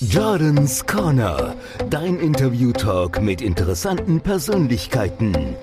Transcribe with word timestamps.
Jordans 0.00 0.86
Corner, 0.86 1.54
dein 1.90 2.18
Interview-Talk 2.18 3.20
mit 3.20 3.40
interessanten 3.40 4.20
Persönlichkeiten. 4.20 5.56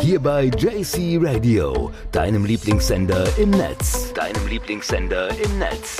Hier 0.00 0.20
bei 0.20 0.44
JC 0.44 1.18
Radio, 1.20 1.90
deinem 2.12 2.44
Lieblingssender 2.44 3.26
im 3.38 3.50
Netz. 3.50 4.12
Deinem 4.14 4.46
Lieblingssender 4.48 5.28
im 5.30 5.58
Netz. 5.58 5.98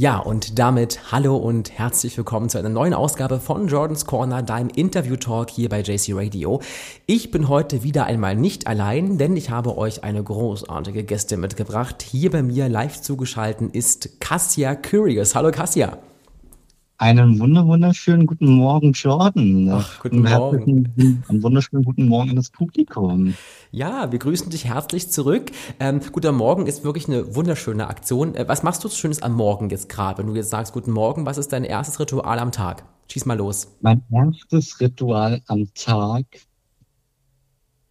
Ja, 0.00 0.18
und 0.18 0.60
damit 0.60 1.10
hallo 1.10 1.36
und 1.36 1.76
herzlich 1.76 2.16
willkommen 2.16 2.48
zu 2.48 2.56
einer 2.56 2.68
neuen 2.68 2.94
Ausgabe 2.94 3.40
von 3.40 3.66
Jordan's 3.66 4.06
Corner, 4.06 4.44
deinem 4.44 4.68
Interview-Talk 4.68 5.50
hier 5.50 5.68
bei 5.68 5.80
JC 5.80 6.12
Radio. 6.14 6.62
Ich 7.06 7.32
bin 7.32 7.48
heute 7.48 7.82
wieder 7.82 8.06
einmal 8.06 8.36
nicht 8.36 8.68
allein, 8.68 9.18
denn 9.18 9.36
ich 9.36 9.50
habe 9.50 9.76
euch 9.76 10.04
eine 10.04 10.22
großartige 10.22 11.02
Gäste 11.02 11.36
mitgebracht. 11.36 12.00
Hier 12.00 12.30
bei 12.30 12.44
mir 12.44 12.68
live 12.68 13.00
zugeschaltet 13.00 13.74
ist 13.74 14.20
Cassia 14.20 14.76
Curious. 14.76 15.34
Hallo 15.34 15.50
Cassia. 15.50 15.98
Einen 17.00 17.38
wunderschönen 17.38 18.26
guten 18.26 18.50
Morgen, 18.50 18.90
Jordan. 18.90 19.70
Ach, 19.70 20.00
guten 20.00 20.22
Morgen. 20.22 21.22
Einen 21.28 21.42
wunderschönen 21.44 21.84
guten 21.84 22.08
Morgen 22.08 22.30
an 22.30 22.36
das 22.36 22.50
Publikum. 22.50 23.34
Ja, 23.70 24.10
wir 24.10 24.18
grüßen 24.18 24.50
dich 24.50 24.64
herzlich 24.64 25.08
zurück. 25.08 25.52
Ähm, 25.78 26.00
guter 26.10 26.32
Morgen 26.32 26.66
ist 26.66 26.82
wirklich 26.82 27.06
eine 27.06 27.36
wunderschöne 27.36 27.86
Aktion. 27.86 28.34
Äh, 28.34 28.48
was 28.48 28.64
machst 28.64 28.82
du 28.82 28.88
Schönes 28.88 29.22
am 29.22 29.34
Morgen 29.34 29.70
jetzt 29.70 29.88
gerade? 29.88 30.18
Wenn 30.18 30.26
du 30.26 30.34
jetzt 30.34 30.50
sagst, 30.50 30.72
guten 30.72 30.90
Morgen, 30.90 31.24
was 31.24 31.38
ist 31.38 31.52
dein 31.52 31.62
erstes 31.62 32.00
Ritual 32.00 32.40
am 32.40 32.50
Tag? 32.50 32.82
Schieß 33.12 33.26
mal 33.26 33.38
los. 33.38 33.68
Mein 33.80 34.02
erstes 34.10 34.80
Ritual 34.80 35.40
am 35.46 35.68
Tag 35.74 36.24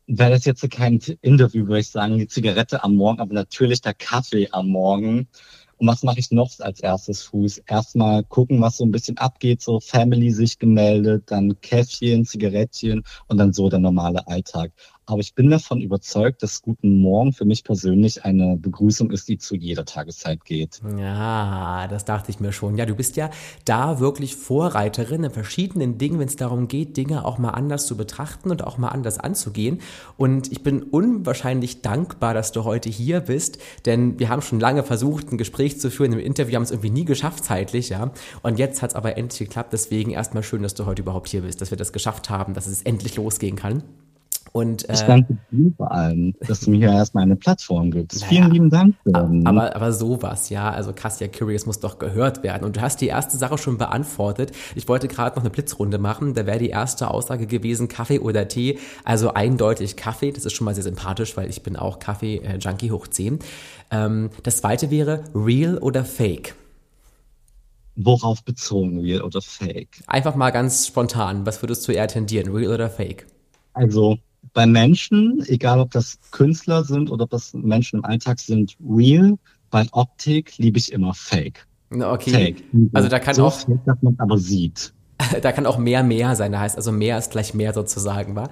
wäre 0.07 0.31
das 0.31 0.43
jetzt 0.43 0.70
kein 0.70 0.99
Interview, 1.21 1.67
würde 1.67 1.79
ich 1.79 1.91
sagen, 1.91 2.17
die 2.17 2.27
Zigarette 2.27 2.84
am 2.84 2.95
Morgen, 2.95 3.21
aber 3.21 3.34
natürlich 3.34 3.79
der 3.79 3.93
Kaffee 3.93 4.49
am 4.51 4.67
Morgen. 4.67 5.29
Und 5.77 5.88
was 5.88 6.04
mache 6.04 6.20
ich 6.20 6.31
noch 6.31 6.52
als 6.59 6.80
erstes 6.80 7.23
Fuß? 7.23 7.59
Erstmal 7.67 8.23
gucken, 8.23 8.62
was 8.62 8.77
so 8.77 8.85
ein 8.85 8.91
bisschen 8.91 9.18
abgeht, 9.18 9.62
so 9.62 9.79
Family 9.79 10.32
sich 10.32 10.57
gemeldet, 10.57 11.26
dann 11.27 11.60
Käffchen, 11.62 12.26
Zigarettchen 12.26 13.04
und 13.27 13.38
dann 13.38 13.54
so 13.54 13.70
der 13.70 13.79
normale 13.79 14.27
Alltag. 14.27 14.71
Aber 15.10 15.22
ich 15.22 15.34
bin 15.34 15.50
davon 15.50 15.80
überzeugt, 15.80 16.44
dass 16.44 16.62
Guten 16.62 17.00
Morgen 17.00 17.32
für 17.32 17.46
mich 17.46 17.63
persönlich 17.63 18.26
eine 18.26 18.58
Begrüßung 18.58 19.10
ist, 19.12 19.30
die 19.30 19.38
zu 19.38 19.55
jeder 19.55 19.86
Tageszeit 19.86 20.44
geht. 20.44 20.82
Ja, 20.98 21.88
das 21.88 22.04
dachte 22.04 22.30
ich 22.30 22.41
mir 22.41 22.52
schon. 22.52 22.76
Ja, 22.76 22.86
du 22.86 22.94
bist 22.94 23.16
ja 23.16 23.30
da 23.63 24.02
wirklich 24.02 24.35
Vorreiterin 24.35 25.24
in 25.24 25.32
verschiedenen 25.32 25.98
Dingen, 25.98 26.20
wenn 26.20 26.28
es 26.28 26.35
darum 26.35 26.68
geht, 26.68 26.98
Dinge 26.98 27.24
auch 27.24 27.38
mal 27.38 27.52
anders 27.52 27.88
zu 27.88 27.96
betrachten 27.96 28.52
und 28.52 28.68
auch 28.68 28.78
mal 28.78 28.90
anders 28.90 29.18
anzugehen. 29.18 29.80
Und 30.18 30.52
ich 30.52 30.62
bin 30.62 30.84
unwahrscheinlich 30.84 31.82
dankbar, 31.82 32.34
dass 32.34 32.52
du 32.52 32.66
heute 32.66 32.90
hier 32.90 33.22
bist, 33.22 33.60
denn 33.85 34.20
wir 34.20 34.28
haben 34.28 34.41
schon 34.41 34.60
lange 34.60 34.84
versucht, 34.84 35.32
ein 35.32 35.38
Gespräch 35.38 35.80
zu 35.80 35.90
führen. 35.90 36.12
Im 36.12 36.20
Interview 36.20 36.55
haben 36.55 36.63
es 36.63 36.72
irgendwie 36.72 36.90
nie 36.90 37.05
geschafft 37.05 37.46
zeitlich, 37.46 37.88
ja. 37.88 38.12
Und 38.44 38.60
jetzt 38.60 38.82
hat 38.82 38.90
es 38.90 38.96
aber 38.96 39.18
endlich 39.18 39.40
geklappt. 39.48 39.72
Deswegen 39.72 40.12
erstmal 40.12 40.44
schön, 40.44 40.63
dass 40.63 40.74
du 40.74 40.85
heute 40.85 41.02
überhaupt 41.02 41.30
hier 41.30 41.44
bist, 41.44 41.62
dass 41.62 41.72
wir 41.72 41.78
das 41.78 41.94
geschafft 41.94 42.30
haben, 42.30 42.54
dass 42.54 42.68
es 42.68 42.82
endlich 42.82 43.16
losgehen 43.16 43.55
kann. 43.55 43.84
Und, 44.51 44.87
äh, 44.90 44.93
ich 44.93 45.01
danke 45.01 45.37
dir 45.51 45.71
vor 45.76 45.91
allem, 45.91 46.34
dass 46.48 46.62
du 46.62 46.71
mir 46.71 46.77
hier 46.77 46.91
erstmal 46.91 47.23
eine 47.23 47.35
Plattform 47.35 47.91
gibst. 47.91 48.21
Naja, 48.21 48.29
Vielen 48.29 48.51
lieben 48.51 48.70
Dank. 48.70 48.95
Aber, 49.13 49.76
aber 49.76 49.93
sowas, 49.93 50.49
ja. 50.49 50.70
Also 50.70 50.93
Cassia 50.93 51.27
Curious 51.27 51.65
muss 51.65 51.79
doch 51.79 51.99
gehört 51.99 52.43
werden. 52.43 52.63
Und 52.63 52.76
du 52.76 52.81
hast 52.81 53.01
die 53.01 53.07
erste 53.07 53.37
Sache 53.37 53.57
schon 53.57 53.77
beantwortet. 53.77 54.51
Ich 54.76 54.87
wollte 54.87 55.07
gerade 55.07 55.35
noch 55.35 55.43
eine 55.43 55.49
Blitzrunde 55.49 55.98
machen. 55.98 56.34
Da 56.34 56.45
wäre 56.45 56.59
die 56.59 56.70
erste 56.70 57.12
Aussage 57.12 57.48
gewesen, 57.48 57.87
Kaffee 57.87 58.20
oder 58.20 58.48
Tee. 58.48 58.79
Also 59.04 59.34
eindeutig 59.34 59.95
Kaffee. 59.95 60.31
Das 60.31 60.45
ist 60.45 60.54
schon 60.54 60.65
mal 60.65 60.76
sehr 60.76 60.84
sympathisch, 60.84 61.37
weil 61.37 61.49
ich 61.49 61.63
bin 61.63 61.76
auch 61.76 61.99
Kaffee-Junkie 61.99 62.91
hoch 62.91 63.07
10. 63.07 63.39
Ähm, 63.91 64.29
das 64.44 64.57
zweite 64.57 64.91
wäre 64.91 65.23
Real 65.34 65.78
oder 65.78 66.03
Fake. 66.06 66.56
Worauf 68.00 68.44
bezogen, 68.44 69.00
real 69.00 69.23
oder 69.23 69.41
fake? 69.41 70.03
Einfach 70.06 70.35
mal 70.35 70.51
ganz 70.51 70.85
spontan. 70.85 71.47
Was 71.47 71.63
würdest 71.63 71.88
du 71.88 71.91
eher 71.91 72.07
tendieren, 72.07 72.53
real 72.53 72.72
oder 72.72 72.91
fake? 72.91 73.25
Also 73.73 74.19
bei 74.53 74.65
Menschen, 74.65 75.43
egal 75.47 75.79
ob 75.79 75.91
das 75.91 76.19
Künstler 76.31 76.83
sind 76.83 77.11
oder 77.11 77.25
ob 77.25 77.29
das 77.29 77.53
Menschen 77.53 77.99
im 77.99 78.05
Alltag 78.05 78.39
sind, 78.39 78.75
real. 78.87 79.37
Bei 79.69 79.85
Optik 79.91 80.57
liebe 80.57 80.77
ich 80.77 80.91
immer 80.91 81.13
Fake. 81.13 81.67
Okay. 81.91 82.31
Fake. 82.31 82.63
Also 82.93 83.09
da 83.09 83.19
kann 83.19 83.35
so 83.35 83.45
auch, 83.45 83.53
fake, 83.53 83.85
dass 83.85 84.01
man 84.01 84.15
aber 84.17 84.37
sieht. 84.37 84.93
da 85.41 85.51
kann 85.51 85.65
auch 85.65 85.77
mehr 85.77 86.03
mehr 86.03 86.35
sein. 86.35 86.51
Da 86.51 86.59
heißt 86.59 86.75
also 86.75 86.91
mehr 86.91 87.17
ist 87.17 87.31
gleich 87.31 87.53
mehr 87.53 87.73
sozusagen, 87.73 88.35
wa? 88.35 88.49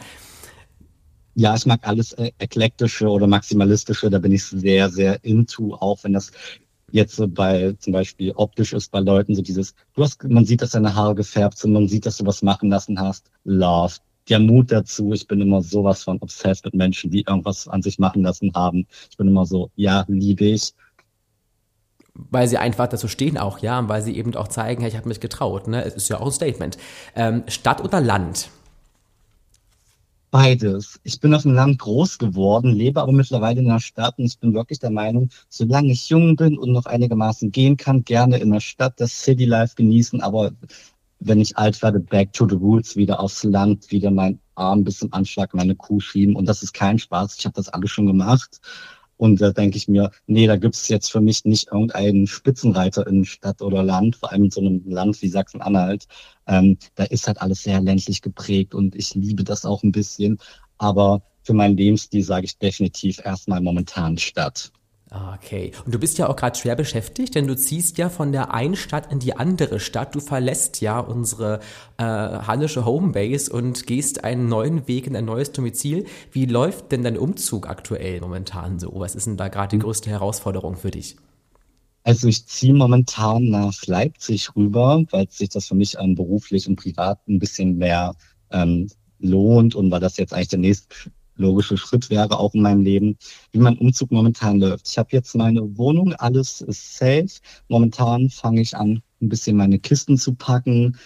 Ja, 1.35 1.56
ich 1.56 1.66
mag 1.66 1.79
alles 1.84 2.16
eklektische 2.38 3.07
oder 3.07 3.28
maximalistische. 3.28 4.09
Da 4.09 4.19
bin 4.19 4.31
ich 4.31 4.44
sehr, 4.46 4.90
sehr 4.90 5.23
into, 5.23 5.73
auch 5.73 6.03
wenn 6.03 6.13
das 6.13 6.31
jetzt 6.91 7.16
so 7.16 7.28
bei 7.28 7.73
zum 7.79 7.94
Beispiel 7.94 8.31
optisch 8.35 8.72
ist 8.73 8.91
bei 8.91 9.00
Leuten 9.00 9.35
so 9.35 9.41
dieses, 9.41 9.73
du 9.96 10.03
hast, 10.03 10.23
man 10.23 10.46
sieht, 10.46 10.62
dass 10.62 10.72
deine 10.72 10.96
Haare 10.96 11.16
gefärbt 11.16 11.57
sind, 11.57 11.73
man 11.73 11.88
sieht, 11.88 12.06
dass 12.06 12.17
du 12.17 12.25
was 12.25 12.41
machen 12.41 12.69
lassen 12.69 13.00
hast. 13.00 13.29
Love 13.44 13.96
der 14.30 14.40
Mut 14.40 14.72
dazu. 14.72 15.13
Ich 15.13 15.28
bin 15.28 15.41
immer 15.41 15.62
sowas 15.62 16.03
von 16.03 16.18
obsessed 16.22 16.66
mit 16.66 16.74
Menschen, 16.74 17.12
die 17.12 17.22
irgendwas 17.28 17.68
an 17.68 17.81
sich 17.81 18.00
machen 18.00 18.24
lassen 18.24 18.52
haben. 18.56 18.88
Ich 19.09 19.18
bin 19.18 19.28
immer 19.28 19.46
so, 19.46 19.69
ja, 19.75 20.06
liebe 20.08 20.46
ich. 20.46 20.74
Weil 22.13 22.47
sie 22.47 22.58
einfach 22.58 22.88
dazu 22.88 23.08
stehen 23.08 23.38
auch, 23.38 23.59
ja, 23.59 23.78
und 23.78 23.90
weil 23.90 24.02
sie 24.02 24.16
eben 24.16 24.35
auch 24.35 24.47
zeigen, 24.47 24.81
hey, 24.81 24.90
ich 24.90 24.96
habe 24.97 25.09
mich 25.09 25.19
getraut. 25.19 25.68
Ne? 25.68 25.84
Es 25.84 25.96
ist 25.96 26.09
ja 26.09 26.19
auch 26.19 26.28
ein 26.28 26.31
Statement. 26.31 26.78
Ähm, 27.16 27.44
Stadt 27.47 27.84
oder 27.84 28.00
Land? 28.00 28.50
Beides. 30.31 31.00
Ich 31.03 31.19
bin 31.19 31.34
auf 31.34 31.44
dem 31.44 31.53
Land 31.53 31.80
groß 31.80 32.18
geworden, 32.18 32.74
lebe 32.74 33.02
aber 33.02 33.14
mittlerweile 33.14 33.62
in 33.62 33.68
der 33.68 33.80
Stadt 33.80 34.18
und 34.18 34.25
ich 34.25 34.38
bin 34.38 34.53
wirklich 34.53 34.80
der 34.80 34.90
Meinung, 34.90 35.30
solange 35.47 35.94
ich 35.94 36.09
jung 36.09 36.35
bin 36.35 36.58
und 36.58 36.74
noch 36.74 36.85
einigermaßen 36.85 37.52
gehen 37.52 37.78
kann, 37.78 38.03
gerne 38.03 38.38
in 38.40 38.52
der 38.52 38.59
Stadt 38.59 39.00
das 39.00 39.12
City 39.24 39.46
Life 39.46 39.75
genießen, 39.75 40.22
aber 40.22 40.52
wenn 41.20 41.40
ich 41.40 41.58
alt 41.58 41.81
werde, 41.81 42.00
back 42.00 42.34
to 42.34 42.48
the 42.48 42.56
roots, 42.56 42.96
wieder 42.96 43.20
aufs 43.20 43.44
Land, 43.44 43.92
wieder 43.92 44.12
mein 44.12 44.40
Arm 44.56 44.84
bis 44.84 45.00
zum 45.00 45.14
Anschlag, 45.14 45.53
meine 45.53 45.76
Kuh 45.76 46.00
schieben. 46.00 46.36
Und 46.36 46.48
das 46.48 46.64
ist 46.64 46.74
kein 46.74 47.00
Spaß. 47.00 47.36
Ich 47.38 47.46
habe 47.46 47.56
das 47.56 47.70
alles 47.70 47.92
schon 47.92 48.06
gemacht. 48.06 48.59
Und 49.18 49.40
da 49.40 49.52
denke 49.52 49.78
ich 49.78 49.88
mir, 49.88 50.12
nee, 50.28 50.46
da 50.46 50.58
gibt 50.58 50.76
es 50.76 50.88
jetzt 50.90 51.12
für 51.12 51.22
mich 51.22 51.46
nicht 51.46 51.72
irgendeinen 51.72 52.28
Spitzenreiter 52.28 53.08
in 53.08 53.24
Stadt 53.24 53.62
oder 53.62 53.81
Land, 53.81 54.18
vor 54.18 54.31
allem 54.31 54.46
in 54.46 54.52
so 54.52 54.59
einem 54.59 54.84
Land 54.86 55.22
wie 55.22 55.30
Sachsen-Anhalt. 55.30 56.06
Ähm, 56.48 56.78
da 56.96 57.06
ist 57.06 57.28
halt 57.28 57.42
alles 57.42 57.64
sehr 57.64 57.80
ländlich 57.80 58.22
geprägt 58.22 58.76
und 58.76 58.96
ich 58.96 59.16
liebe 59.16 59.44
das 59.44 59.66
auch 59.66 59.84
ein 59.84 59.94
bisschen. 59.94 60.38
Aber 60.78 61.22
für 61.44 61.53
meinen 61.53 61.78
Lebensstil 61.78 62.24
sage 62.24 62.46
ich 62.46 62.58
definitiv 62.58 63.20
erstmal 63.24 63.62
momentan 63.62 64.18
Stadt. 64.18 64.72
Okay. 65.12 65.72
Und 65.86 65.94
du 65.94 66.00
bist 66.00 66.18
ja 66.18 66.28
auch 66.28 66.36
gerade 66.36 66.58
schwer 66.58 66.76
beschäftigt, 66.76 67.36
denn 67.36 67.46
du 67.48 67.56
ziehst 67.56 67.98
ja 68.00 68.10
von 68.10 68.32
der 68.32 68.54
einen 68.54 68.76
Stadt 68.76 69.12
in 69.12 69.20
die 69.20 69.36
andere 69.36 69.80
Stadt. 69.80 70.16
Du 70.16 70.20
verlässt 70.20 70.82
ja 70.82 71.00
unsere 71.00 71.60
äh, 71.98 72.04
hannische 72.04 72.86
Homebase 72.86 73.52
und 73.54 73.86
gehst 73.86 74.24
einen 74.24 74.50
neuen 74.50 74.88
Weg 74.88 75.06
in 75.06 75.16
ein 75.16 75.26
neues 75.26 75.52
Domizil. 75.52 76.06
Wie 76.32 76.46
läuft 76.46 76.92
denn 76.92 77.04
dein 77.04 77.18
Umzug 77.18 77.70
aktuell 77.70 78.20
momentan 78.20 78.80
so? 78.80 78.92
Was 78.96 79.14
ist 79.16 79.28
denn 79.28 79.38
da 79.38 79.48
gerade 79.48 79.78
die 79.78 79.84
größte 79.84 80.10
Herausforderung 80.10 80.76
für 80.76 80.92
dich? 80.92 81.16
Also 82.04 82.28
ich 82.28 82.46
ziehe 82.48 82.74
momentan 82.74 83.50
nach 83.50 83.86
Leipzig 83.86 84.56
rüber, 84.56 85.04
weil 85.12 85.30
sich 85.30 85.50
das 85.50 85.68
für 85.68 85.76
mich 85.76 85.98
ähm, 86.00 86.16
beruflich 86.16 86.68
und 86.68 86.76
privat 86.78 87.20
ein 87.28 87.40
bisschen 87.40 87.78
mehr 87.78 88.16
ähm, 88.52 88.90
lohnt 89.20 89.76
und 89.76 89.92
weil 89.92 90.00
das 90.00 90.18
jetzt 90.18 90.34
eigentlich 90.34 90.50
der 90.50 90.60
nächste 90.60 90.96
logische 91.35 91.78
Schritt 91.78 92.09
wäre 92.09 92.40
auch 92.40 92.53
in 92.53 92.62
meinem 92.62 92.81
Leben, 92.81 93.18
wie 93.51 93.59
mein 93.59 93.78
Umzug 93.78 94.12
momentan 94.12 94.59
läuft. 94.59 94.88
Ich 94.88 94.97
habe 94.97 95.09
jetzt 95.12 95.35
meine 95.35 95.78
Wohnung, 95.78 96.13
alles 96.13 96.62
ist 96.62 96.97
safe. 96.97 97.28
Momentan 97.68 98.29
fange 98.29 98.62
ich 98.62 98.75
an, 98.75 99.01
ein 99.22 99.29
bisschen 99.29 99.57
meine 99.57 99.79
Kisten 99.79 100.18
zu 100.18 100.35
packen. 100.35 100.97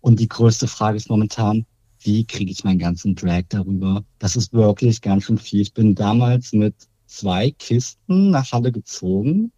Und 0.00 0.20
die 0.20 0.28
größte 0.28 0.68
Frage 0.68 0.96
ist 0.96 1.10
momentan, 1.10 1.66
wie 2.00 2.24
kriege 2.24 2.52
ich 2.52 2.64
meinen 2.64 2.78
ganzen 2.78 3.14
Drag 3.14 3.42
darüber? 3.48 4.04
Das 4.18 4.36
ist 4.36 4.52
wirklich 4.52 5.00
ganz 5.00 5.24
schön 5.24 5.38
viel. 5.38 5.62
Ich 5.62 5.74
bin 5.74 5.94
damals 5.94 6.52
mit 6.52 6.74
zwei 7.06 7.50
Kisten 7.50 8.30
nach 8.30 8.52
Halle 8.52 8.72
gezogen. 8.72 9.50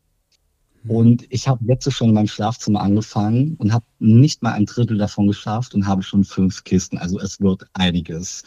Hm. 0.83 0.91
Und 0.91 1.27
ich 1.29 1.49
habe 1.49 1.65
jetzt 1.67 1.93
schon 1.93 2.09
in 2.09 2.15
meinem 2.15 2.29
Schlafzimmer 2.29 2.81
angefangen 2.81 3.57
und 3.57 3.73
habe 3.73 3.85
nicht 3.99 4.43
mal 4.43 4.53
ein 4.53 4.67
Drittel 4.67 4.99
davon 4.99 5.27
geschafft 5.27 5.75
und 5.75 5.87
habe 5.87 6.03
schon 6.03 6.25
fünf 6.25 6.65
Kisten. 6.65 6.99
Also 6.99 7.19
es 7.19 7.41
wird 7.41 7.67
einiges. 7.75 8.45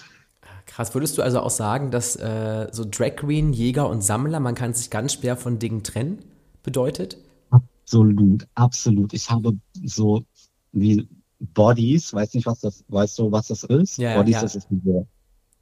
Krass, 0.73 0.93
würdest 0.93 1.17
du 1.17 1.21
also 1.21 1.41
auch 1.41 1.49
sagen, 1.49 1.91
dass 1.91 2.15
äh, 2.15 2.69
so 2.71 2.85
Drag 2.89 3.17
Queen, 3.17 3.51
Jäger 3.51 3.89
und 3.89 4.01
Sammler, 4.01 4.39
man 4.39 4.55
kann 4.55 4.73
sich 4.73 4.89
ganz 4.89 5.13
schwer 5.13 5.35
von 5.35 5.59
Dingen 5.59 5.83
trennen, 5.83 6.19
bedeutet? 6.63 7.17
Absolut, 7.49 8.47
absolut. 8.55 9.13
Ich 9.13 9.29
habe 9.29 9.57
so 9.83 10.23
wie 10.71 11.09
Bodies, 11.41 12.13
weiß 12.13 12.35
nicht, 12.35 12.45
was 12.45 12.61
das, 12.61 12.85
weißt 12.87 13.19
du, 13.19 13.33
was 13.33 13.47
das 13.47 13.63
ist? 13.63 13.97
Ja, 13.97 14.15
Bodies, 14.15 14.35
ja. 14.35 14.41
das 14.43 14.55
ist 14.55 14.67
so, 14.85 15.07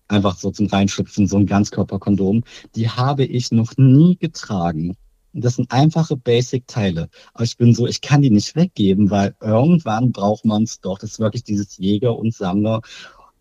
einfach 0.07 0.37
so 0.37 0.51
zum 0.51 0.67
Reinschlüpfen, 0.67 1.27
so 1.27 1.37
ein 1.37 1.47
Ganzkörperkondom. 1.47 2.43
Die 2.75 2.87
habe 2.87 3.25
ich 3.25 3.51
noch 3.51 3.73
nie 3.77 4.15
getragen. 4.15 4.95
Das 5.33 5.55
sind 5.55 5.71
einfache 5.71 6.17
Basic-Teile. 6.17 7.09
Aber 7.33 7.43
ich 7.43 7.57
bin 7.57 7.73
so, 7.73 7.87
ich 7.87 8.01
kann 8.01 8.21
die 8.21 8.29
nicht 8.29 8.55
weggeben, 8.55 9.09
weil 9.09 9.35
irgendwann 9.41 10.11
braucht 10.11 10.45
man 10.45 10.63
es 10.63 10.81
doch. 10.81 10.99
Das 10.99 11.11
ist 11.11 11.19
wirklich 11.19 11.43
dieses 11.43 11.77
Jäger 11.77 12.15
und 12.15 12.33
Sammler. 12.33 12.81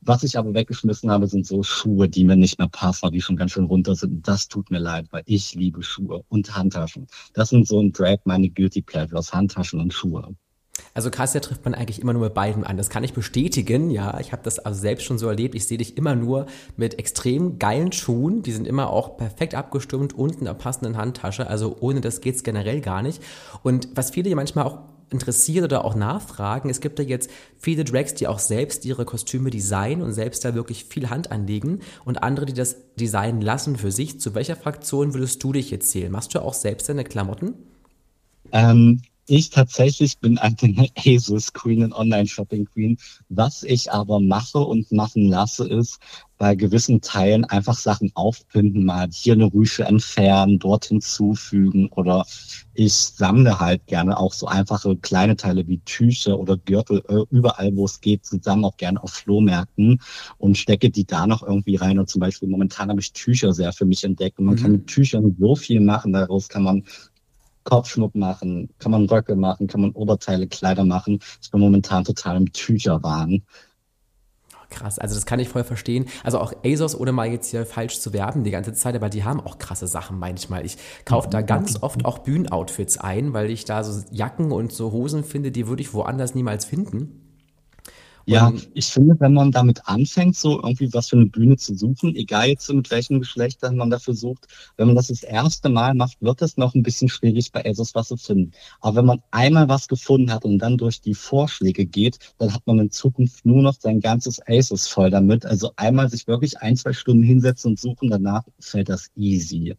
Was 0.00 0.22
ich 0.22 0.38
aber 0.38 0.54
weggeschmissen 0.54 1.10
habe, 1.10 1.26
sind 1.26 1.46
so 1.46 1.62
Schuhe, 1.62 2.08
die 2.08 2.24
mir 2.24 2.36
nicht 2.36 2.58
mehr 2.58 2.68
passen, 2.68 3.10
die 3.10 3.20
schon 3.20 3.36
ganz 3.36 3.52
schön 3.52 3.64
runter 3.64 3.94
sind. 3.94 4.26
Das 4.26 4.48
tut 4.48 4.70
mir 4.70 4.78
leid, 4.78 5.06
weil 5.10 5.22
ich 5.26 5.54
liebe 5.54 5.82
Schuhe 5.82 6.24
und 6.28 6.54
Handtaschen. 6.56 7.06
Das 7.34 7.50
sind 7.50 7.66
so 7.66 7.80
ein 7.80 7.92
Drag 7.92 8.18
meine 8.24 8.48
Guilty 8.48 8.82
Pleasures, 8.82 9.32
Handtaschen 9.32 9.80
und 9.80 9.92
Schuhe. 9.92 10.34
Also 10.94 11.10
Kassia 11.10 11.40
trifft 11.40 11.64
man 11.64 11.74
eigentlich 11.74 12.00
immer 12.00 12.12
nur 12.12 12.22
mit 12.22 12.34
beiden 12.34 12.64
an. 12.64 12.76
Das 12.76 12.90
kann 12.90 13.04
ich 13.04 13.12
bestätigen. 13.12 13.90
Ja, 13.90 14.18
ich 14.20 14.32
habe 14.32 14.42
das 14.42 14.58
also 14.58 14.80
selbst 14.80 15.04
schon 15.04 15.18
so 15.18 15.28
erlebt. 15.28 15.54
Ich 15.54 15.66
sehe 15.66 15.78
dich 15.78 15.96
immer 15.96 16.14
nur 16.14 16.46
mit 16.76 16.98
extrem 16.98 17.58
geilen 17.58 17.92
Schuhen. 17.92 18.42
Die 18.42 18.52
sind 18.52 18.66
immer 18.66 18.90
auch 18.90 19.16
perfekt 19.16 19.54
abgestimmt 19.54 20.12
und 20.12 20.36
in 20.36 20.44
der 20.44 20.54
passenden 20.54 20.96
Handtasche. 20.96 21.48
Also 21.48 21.76
ohne 21.80 22.00
das 22.00 22.20
geht's 22.20 22.42
generell 22.42 22.80
gar 22.80 23.02
nicht. 23.02 23.22
Und 23.62 23.88
was 23.94 24.10
viele 24.10 24.34
manchmal 24.34 24.64
auch 24.64 24.78
interessiert 25.10 25.64
oder 25.64 25.84
auch 25.84 25.94
nachfragen. 25.94 26.70
Es 26.70 26.81
gibt 26.81 26.99
ja 26.99 27.05
jetzt 27.05 27.31
viele 27.56 27.84
Drags, 27.84 28.14
die 28.14 28.26
auch 28.26 28.38
selbst 28.38 28.84
ihre 28.84 29.05
Kostüme 29.05 29.50
designen 29.50 30.02
und 30.02 30.12
selbst 30.12 30.44
da 30.44 30.55
wirklich 30.55 30.84
viel 30.84 31.10
Hand 31.10 31.31
anlegen 31.31 31.81
und 32.05 32.22
andere, 32.22 32.46
die 32.46 32.55
das 32.55 32.76
designen 32.96 33.40
lassen 33.40 33.76
für 33.76 33.90
sich. 33.90 34.20
Zu 34.20 34.34
welcher 34.34 34.56
Fraktion 34.56 35.14
würdest 35.14 35.43
du 35.43 35.52
dich 35.52 35.70
jetzt 35.70 35.90
zählen? 35.90 36.12
Machst 36.12 36.34
du 36.34 36.43
auch 36.43 36.55
selbst 36.55 36.88
deine 36.88 37.05
Klamotten? 37.05 37.55
Ähm, 38.52 39.02
ich 39.28 39.50
tatsächlich 39.50 40.19
bin 40.19 40.38
eine 40.38 40.88
ASUS 40.96 41.52
Queen 41.52 41.84
und 41.84 41.92
Online-Shopping 41.92 42.64
Queen. 42.66 42.98
Was 43.28 43.62
ich 43.62 43.92
aber 43.92 44.20
mache 44.20 44.58
und 44.58 44.90
machen 44.90 45.28
lasse, 45.28 45.69
ist 45.69 45.98
bei 46.38 46.54
gewissen 46.54 47.00
Teilen 47.00 47.44
einfach 47.44 47.76
Sachen 47.76 48.12
aufpinden, 48.14 48.84
mal 48.84 49.08
hier 49.12 49.34
eine 49.34 49.52
Rüsche 49.52 49.84
entfernen, 49.84 50.58
dort 50.58 50.86
hinzufügen 50.86 51.88
oder 51.88 52.25
ich 52.75 52.94
sammle 52.94 53.58
halt 53.58 53.86
gerne 53.86 54.16
auch 54.16 54.32
so 54.32 54.46
einfache 54.46 54.96
kleine 54.96 55.36
Teile 55.36 55.66
wie 55.66 55.81
Tücher 55.81 56.38
oder 56.38 56.56
Gürtel 56.56 57.02
äh, 57.08 57.24
überall, 57.34 57.74
wo 57.74 57.86
es 57.86 58.00
geht, 58.00 58.24
zusammen 58.24 58.64
auch 58.64 58.76
gerne 58.76 59.02
auf 59.02 59.10
Flohmärkten 59.10 60.00
und 60.38 60.56
stecke 60.56 60.90
die 60.90 61.04
da 61.04 61.26
noch 61.26 61.42
irgendwie 61.42 61.74
rein. 61.74 61.98
Und 61.98 62.08
zum 62.08 62.20
Beispiel 62.20 62.48
momentan 62.48 62.88
habe 62.88 63.00
ich 63.00 63.12
Tücher 63.12 63.52
sehr 63.52 63.72
für 63.72 63.84
mich 63.84 64.04
entdeckt 64.04 64.38
und 64.38 64.44
man 64.44 64.54
mhm. 64.54 64.60
kann 64.60 64.72
mit 64.72 64.86
Tüchern 64.86 65.36
so 65.40 65.56
viel 65.56 65.81
machen. 65.81 66.12
Daraus 66.12 66.48
kann 66.48 66.62
man 66.62 66.84
Kopfschmuck 67.69 68.15
machen, 68.15 68.70
kann 68.79 68.93
man 68.93 69.05
Röcke 69.05 69.37
machen, 69.37 69.67
kann 69.67 69.82
man 69.82 69.91
Oberteile, 69.91 70.47
Kleider 70.47 70.87
machen. 70.87 71.19
Ich 71.43 71.50
bin 71.50 71.61
momentan 71.61 72.03
total 72.03 72.38
im 72.38 72.50
Tücherwahn. 72.50 73.43
Krass, 74.70 74.99
also 74.99 75.15
das 75.15 75.26
kann 75.26 75.38
ich 75.38 75.50
voll 75.50 75.65
verstehen. 75.65 76.06
Also 76.25 76.38
auch 76.38 76.53
ASOS, 76.65 76.99
ohne 76.99 77.12
mal 77.12 77.29
jetzt 77.29 77.50
hier 77.50 77.67
falsch 77.67 78.00
zu 78.00 78.15
werben 78.15 78.43
die 78.43 78.50
ganze 78.50 78.73
Zeit, 78.73 78.94
aber 78.94 79.11
die 79.11 79.25
haben 79.25 79.41
auch 79.41 79.59
krasse 79.59 79.87
Sachen 79.87 80.19
manchmal. 80.19 80.65
Ich 80.65 80.79
kaufe 81.05 81.29
da 81.29 81.43
ganz 81.43 81.82
oft 81.82 82.06
auch 82.06 82.19
Bühnenoutfits 82.19 82.97
ein, 82.97 83.35
weil 83.35 83.50
ich 83.50 83.67
da 83.67 83.85
so 83.85 84.03
Jacken 84.11 84.50
und 84.50 84.73
so 84.73 84.93
Hosen 84.93 85.25
finde, 85.25 85.53
die 85.53 85.69
würde 85.69 85.82
ich 85.82 85.93
woanders 85.93 86.35
niemals 86.35 86.65
finden. 86.65 87.27
Ja, 88.30 88.52
ich 88.75 88.84
finde, 88.88 89.19
wenn 89.20 89.32
man 89.32 89.52
damit 89.52 89.80
anfängt, 89.86 90.36
so 90.36 90.62
irgendwie 90.62 90.92
was 90.92 91.08
für 91.08 91.16
eine 91.16 91.26
Bühne 91.26 91.56
zu 91.56 91.75
suchen, 91.75 92.14
egal 92.14 92.48
jetzt 92.48 92.69
mit 92.70 92.90
welchem 92.90 93.20
Geschlecht 93.20 93.62
man 93.62 93.88
dafür 93.88 94.12
sucht, 94.12 94.46
wenn 94.76 94.86
man 94.86 94.96
das 94.96 95.06
das 95.08 95.22
erste 95.22 95.70
Mal 95.70 95.94
macht, 95.94 96.20
wird 96.20 96.42
es 96.42 96.58
noch 96.58 96.75
ein 96.75 96.82
bisschen 96.82 97.08
schwierig 97.08 97.50
bei 97.52 97.64
ASOS 97.64 97.94
was 97.94 98.08
zu 98.08 98.19
finden. 98.19 98.52
Aber 98.82 98.96
wenn 98.96 99.06
man 99.06 99.22
einmal 99.30 99.70
was 99.70 99.88
gefunden 99.88 100.30
hat 100.30 100.44
und 100.44 100.58
dann 100.58 100.76
durch 100.76 101.00
die 101.00 101.14
Vorschläge 101.14 101.86
geht, 101.86 102.19
dann 102.36 102.52
hat 102.52 102.66
man 102.66 102.78
in 102.80 102.90
Zukunft 102.90 103.46
nur 103.46 103.62
noch 103.62 103.80
sein 103.80 103.98
ganzes 104.00 104.46
ASOS 104.46 104.88
voll 104.88 105.08
damit. 105.08 105.46
Also 105.46 105.72
einmal 105.76 106.10
sich 106.10 106.26
wirklich 106.26 106.58
ein, 106.58 106.76
zwei 106.76 106.92
Stunden 106.92 107.22
hinsetzen 107.22 107.70
und 107.70 107.81
suchen, 107.81 108.10
danach 108.10 108.42
fällt 108.60 108.90
das 108.90 109.10
easy. 109.16 109.74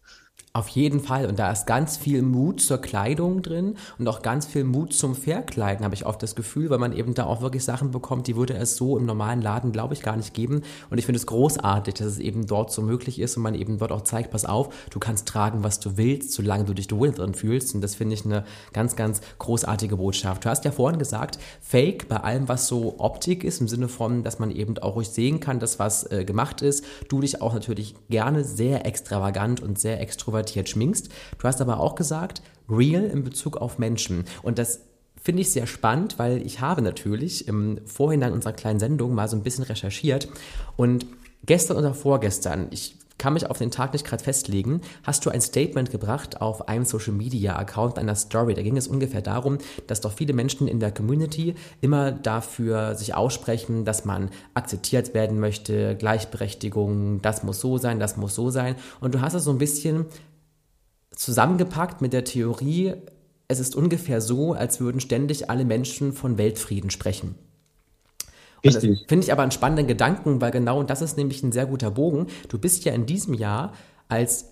Auf 0.52 0.68
jeden 0.70 1.00
Fall. 1.00 1.28
Und 1.28 1.38
da 1.38 1.52
ist 1.52 1.68
ganz 1.68 1.96
viel 1.96 2.24
Mut 2.24 2.60
zur 2.60 2.80
Kleidung 2.80 3.44
drin 3.44 3.76
und 4.00 4.08
auch 4.08 4.24
ganz 4.24 4.48
viel 4.48 4.64
Mut 4.64 4.94
zum 4.94 5.14
Verkleiden, 5.14 5.86
habe 5.86 5.94
ich 5.94 6.08
oft 6.08 6.24
das 6.24 6.34
Gefühl, 6.34 6.72
weil 6.72 6.80
man 6.80 6.92
eben 6.92 7.14
da 7.14 7.26
auch 7.26 7.42
wirklich 7.42 7.64
Sachen 7.64 7.92
bekommt, 7.92 8.26
die 8.26 8.36
würde 8.36 8.56
es 8.56 8.76
so 8.76 8.98
im 8.98 9.06
normalen 9.06 9.44
Laden, 9.44 9.72
glaube 9.72 9.94
ich, 9.94 10.02
gar 10.02 10.18
nicht 10.18 10.34
geben. 10.34 10.64
Und 10.90 10.98
ich 10.98 11.06
finde 11.06 11.20
es 11.20 11.28
großartig, 11.28 11.94
dass 11.94 12.08
es 12.08 12.18
eben 12.18 12.48
dort 12.48 12.72
so 12.72 12.82
möglich 12.82 13.20
ist 13.20 13.38
und 13.38 13.44
man 13.44 13.54
eben 13.54 13.78
dort 13.78 13.92
auch 13.92 14.02
zeigt, 14.02 14.32
pass 14.32 14.46
auf, 14.46 14.74
du 14.90 14.98
kannst 14.98 15.28
tragen, 15.28 15.64
was 15.64 15.80
du 15.80 15.98
willst, 15.98 16.34
solange 16.34 16.64
du 16.64 16.74
dich 16.74 16.92
wohl 16.92 17.12
drin 17.12 17.36
fühlst. 17.36 17.76
Und 17.76 17.82
das 17.82 17.94
finde 17.94 18.16
ich 18.16 18.26
eine 18.26 18.44
ganz, 18.74 18.96
ganz 18.96 19.22
großartige 19.38 19.98
Botschaft. 19.98 20.46
Du 20.46 20.50
hast 20.50 20.66
ja 20.66 20.72
vorhin 20.72 20.98
gesagt, 20.98 21.38
Fake 21.62 22.08
bei 22.08 22.18
allem, 22.18 22.48
was 22.48 22.66
so 22.66 22.96
Optik 22.98 23.44
ist, 23.44 23.62
im 23.62 23.68
Sinne 23.68 23.88
von, 23.88 24.24
dass 24.24 24.40
man 24.40 24.50
eben 24.50 24.80
auch 24.80 24.96
ruhig 24.96 25.10
sehen 25.10 25.40
kann, 25.40 25.60
dass 25.60 25.78
was 25.78 26.12
äh, 26.12 26.26
gemacht 26.26 26.64
ist. 26.64 26.84
Du 27.08 27.22
dich 27.22 27.40
auch 27.40 27.54
natürlich 27.54 27.94
gerne 28.10 28.44
sehr 28.44 28.88
extravagant 28.88 29.62
und 29.62 29.78
sehr 29.78 30.02
extrovertiert 30.40 30.60
extrovertiert 30.60 30.70
schminkst. 30.70 31.10
Du 31.38 31.48
hast 31.48 31.62
aber 31.62 31.80
auch 31.80 31.96
gesagt, 31.96 32.42
real 32.70 33.04
in 33.04 33.24
Bezug 33.24 33.58
auf 33.58 33.80
Menschen. 33.80 34.26
Und 34.44 34.58
das 34.58 34.82
finde 35.22 35.42
ich 35.42 35.52
sehr 35.52 35.68
spannend, 35.68 36.18
weil 36.18 36.46
ich 36.46 36.62
habe 36.62 36.82
natürlich 36.82 37.48
im 37.48 37.80
Vorhinein 37.86 38.34
unserer 38.34 38.54
kleinen 38.54 38.80
Sendung 38.80 39.14
mal 39.14 39.28
so 39.28 39.36
ein 39.36 39.44
bisschen 39.44 39.66
recherchiert 39.66 40.30
und 40.78 41.06
gestern 41.46 41.78
oder 41.78 41.94
vorgestern, 41.94 42.68
ich 42.72 42.96
kann 43.20 43.34
mich 43.34 43.50
auf 43.50 43.58
den 43.58 43.70
Tag 43.70 43.94
nicht 43.94 44.06
gerade 44.06 44.24
festlegen, 44.24 44.82
hast 45.04 45.26
du 45.26 45.30
ein 45.30 45.42
Statement 45.42 45.92
gebracht 45.92 46.42
auf 46.42 46.68
einem 46.68 46.86
Social 46.86 47.14
Media 47.14 47.58
Account 47.58 48.00
einer 48.00 48.16
Story. 48.16 48.54
Da 48.54 48.64
ging 48.64 48.78
es 48.78 48.88
ungefähr 48.88 49.22
darum, 49.22 49.58
dass 49.88 50.00
doch 50.02 50.14
viele 50.14 50.34
Menschen 50.34 50.68
in 50.68 50.80
der 50.80 50.92
Community 50.92 51.56
immer 51.82 52.12
dafür 52.12 52.96
sich 52.96 53.14
aussprechen, 53.14 53.84
dass 53.84 54.06
man 54.06 54.30
akzeptiert 54.54 55.14
werden 55.14 55.40
möchte, 55.40 55.96
Gleichberechtigung, 55.98 57.22
das 57.22 57.44
muss 57.44 57.60
so 57.60 57.78
sein, 57.78 58.00
das 58.00 58.16
muss 58.16 58.36
so 58.36 58.50
sein. 58.50 58.76
Und 59.02 59.14
du 59.14 59.22
hast 59.22 59.34
es 59.34 59.44
so 59.44 59.52
ein 59.52 59.58
bisschen 59.58 60.06
zusammengepackt 61.20 62.02
mit 62.02 62.14
der 62.14 62.24
Theorie, 62.24 62.94
es 63.50 63.60
ist 63.60 63.76
ungefähr 63.76 64.22
so, 64.22 64.54
als 64.54 64.80
würden 64.80 65.02
ständig 65.02 65.50
alle 65.50 65.66
Menschen 65.66 66.14
von 66.14 66.38
Weltfrieden 66.38 66.90
sprechen. 66.90 67.36
Und 68.64 68.74
das 68.76 68.82
finde 68.82 69.26
ich 69.26 69.32
aber 69.32 69.42
einen 69.42 69.52
spannenden 69.52 69.88
Gedanken, 69.88 70.40
weil 70.40 70.52
genau 70.52 70.82
das 70.84 71.02
ist 71.02 71.18
nämlich 71.18 71.44
ein 71.44 71.52
sehr 71.52 71.66
guter 71.66 71.92
Bogen. 71.92 72.28
Du 72.48 72.58
bist 72.58 72.86
ja 72.86 72.94
in 72.94 73.06
diesem 73.06 73.34
Jahr 73.34 73.74
als 74.08 74.46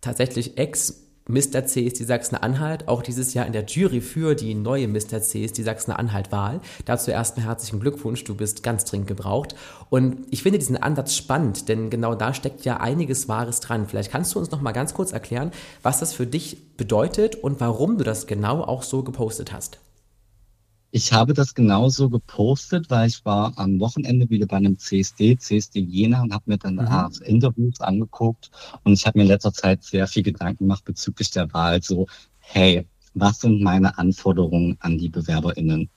tatsächlich 0.00 0.58
Ex- 0.58 1.02
Mr. 1.28 1.64
C 1.66 1.82
ist 1.82 2.00
die 2.00 2.04
Sachsen-Anhalt, 2.04 2.88
auch 2.88 3.00
dieses 3.00 3.32
Jahr 3.32 3.46
in 3.46 3.52
der 3.52 3.64
Jury 3.64 4.00
für 4.00 4.34
die 4.34 4.54
neue 4.54 4.88
Mr. 4.88 5.22
C 5.22 5.44
ist 5.44 5.56
die 5.56 5.62
Sachsen-Anhalt-Wahl. 5.62 6.60
Dazu 6.84 7.12
erstmal 7.12 7.46
herzlichen 7.46 7.78
Glückwunsch, 7.78 8.24
du 8.24 8.34
bist 8.34 8.64
ganz 8.64 8.84
dringend 8.84 9.06
gebraucht. 9.06 9.54
Und 9.88 10.26
ich 10.30 10.42
finde 10.42 10.58
diesen 10.58 10.76
Ansatz 10.76 11.14
spannend, 11.14 11.68
denn 11.68 11.90
genau 11.90 12.16
da 12.16 12.34
steckt 12.34 12.64
ja 12.64 12.78
einiges 12.78 13.28
Wahres 13.28 13.60
dran. 13.60 13.86
Vielleicht 13.86 14.10
kannst 14.10 14.34
du 14.34 14.40
uns 14.40 14.50
noch 14.50 14.60
mal 14.60 14.72
ganz 14.72 14.94
kurz 14.94 15.12
erklären, 15.12 15.52
was 15.82 16.00
das 16.00 16.12
für 16.12 16.26
dich 16.26 16.76
bedeutet 16.76 17.36
und 17.36 17.60
warum 17.60 17.98
du 17.98 18.04
das 18.04 18.26
genau 18.26 18.62
auch 18.62 18.82
so 18.82 19.04
gepostet 19.04 19.52
hast. 19.52 19.78
Ich 20.94 21.10
habe 21.10 21.32
das 21.32 21.54
genauso 21.54 22.10
gepostet, 22.10 22.90
weil 22.90 23.08
ich 23.08 23.24
war 23.24 23.56
am 23.56 23.80
Wochenende 23.80 24.28
wieder 24.28 24.46
bei 24.46 24.58
einem 24.58 24.76
CSD, 24.76 25.38
CSD 25.38 25.80
Jena 25.80 26.22
und 26.22 26.34
habe 26.34 26.44
mir 26.46 26.58
dann 26.58 26.74
mhm. 26.74 27.24
Interviews 27.24 27.80
angeguckt 27.80 28.50
und 28.84 28.92
ich 28.92 29.06
habe 29.06 29.18
mir 29.18 29.22
in 29.22 29.28
letzter 29.28 29.54
Zeit 29.54 29.82
sehr 29.82 30.06
viel 30.06 30.22
Gedanken 30.22 30.64
gemacht 30.64 30.84
bezüglich 30.84 31.30
der 31.30 31.50
Wahl. 31.54 31.82
So, 31.82 32.06
hey, 32.40 32.86
was 33.14 33.40
sind 33.40 33.62
meine 33.62 33.96
Anforderungen 33.96 34.76
an 34.80 34.98
die 34.98 35.08
BewerberInnen? 35.08 35.88